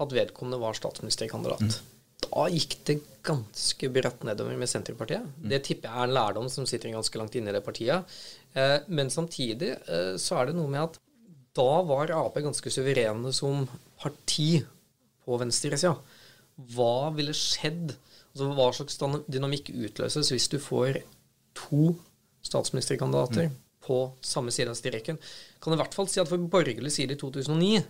at 0.01 0.13
vedkommende 0.15 0.57
var 0.61 0.77
statsministerkandidat. 0.77 1.67
Mm 1.67 1.90
da 2.31 2.47
gikk 2.51 2.77
det 2.87 2.97
ganske 3.25 3.89
bratt 3.93 4.23
nedover 4.25 4.57
med 4.57 4.69
Senterpartiet. 4.69 5.23
Mm. 5.23 5.47
Det 5.51 5.61
tipper 5.67 5.89
jeg 5.89 5.99
er 5.99 6.09
en 6.09 6.15
lærdom 6.15 6.49
som 6.51 6.67
sitter 6.69 6.93
ganske 6.93 7.19
langt 7.19 7.35
inne 7.37 7.51
i 7.51 7.55
det 7.55 7.63
partiet. 7.65 8.13
Eh, 8.53 8.77
men 8.87 9.11
samtidig 9.13 9.73
eh, 9.75 10.13
så 10.21 10.39
er 10.39 10.49
det 10.49 10.57
noe 10.57 10.71
med 10.71 10.85
at 10.85 10.99
da 11.57 11.81
var 11.83 12.13
Ap 12.15 12.37
ganske 12.39 12.71
suverene 12.71 13.33
som 13.35 13.65
parti 13.99 14.61
på 15.25 15.39
venstresida. 15.41 15.97
Hva 16.71 17.11
ville 17.15 17.35
skjedd? 17.35 17.91
Altså, 18.31 18.47
hva 18.55 18.69
slags 18.71 19.01
dynamikk 19.27 19.73
utløses 19.75 20.31
hvis 20.31 20.47
du 20.53 20.55
får 20.63 21.01
to 21.57 21.91
statsministerkandidater 22.47 23.49
mm. 23.51 23.57
på 23.83 23.99
samme 24.23 24.55
side 24.55 24.71
av 24.71 24.79
streken? 24.79 25.19
Kan 25.61 25.75
i 25.75 25.81
hvert 25.81 25.97
fall 25.97 26.07
si 26.07 26.23
at 26.23 26.31
for 26.31 26.39
borgerlig 26.39 26.93
side 26.95 27.17
i 27.17 27.19
2009 27.19 27.83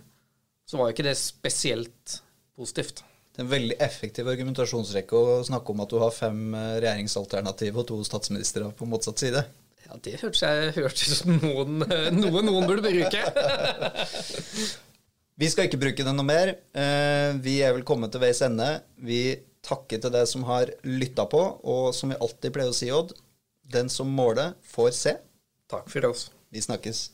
så 0.66 0.78
var 0.78 0.90
jo 0.90 0.96
ikke 0.96 1.06
det 1.06 1.14
spesielt 1.20 2.18
positivt 2.58 3.04
det 3.32 3.40
er 3.40 3.46
en 3.46 3.52
veldig 3.52 3.76
effektiv 3.80 4.28
argumentasjonsrekke 4.28 5.16
å 5.16 5.36
snakke 5.48 5.72
om 5.72 5.80
at 5.84 5.92
du 5.92 5.98
har 6.02 6.12
fem 6.12 6.40
eh, 6.52 6.74
regjeringsalternativ 6.84 7.78
og 7.80 7.86
to 7.88 7.96
statsministre 8.04 8.68
på 8.76 8.88
motsatt 8.88 9.22
side. 9.24 9.40
Ja, 9.86 9.96
det 10.04 10.18
hørtes 10.20 11.06
ut 11.08 11.16
som 11.16 11.38
noen, 11.40 11.80
eh, 11.86 12.10
noe 12.12 12.44
noen 12.44 12.68
burde 12.68 12.84
bruke. 12.84 13.24
vi 15.40 15.48
skal 15.48 15.70
ikke 15.70 15.80
bruke 15.80 16.04
det 16.04 16.12
noe 16.12 16.28
mer. 16.28 16.54
Eh, 16.76 17.32
vi 17.40 17.56
er 17.64 17.72
vel 17.72 17.88
kommet 17.88 18.12
til 18.12 18.20
veis 18.20 18.44
ende. 18.44 18.68
Vi 19.00 19.22
takker 19.64 20.04
til 20.04 20.12
deg 20.12 20.28
som 20.28 20.44
har 20.50 20.74
lytta 20.84 21.24
på, 21.32 21.42
og 21.64 21.92
som 21.96 22.12
vi 22.12 22.20
alltid 22.20 22.52
pleier 22.52 22.74
å 22.74 22.76
si, 22.76 22.92
Odd, 22.92 23.16
den 23.72 23.88
som 23.88 24.12
måler, 24.12 24.58
får 24.74 24.92
se. 24.98 25.16
Takk 25.72 25.88
for 25.88 26.12
oss. 26.12 26.28
Vi 26.52 26.60
snakkes. 26.60 27.06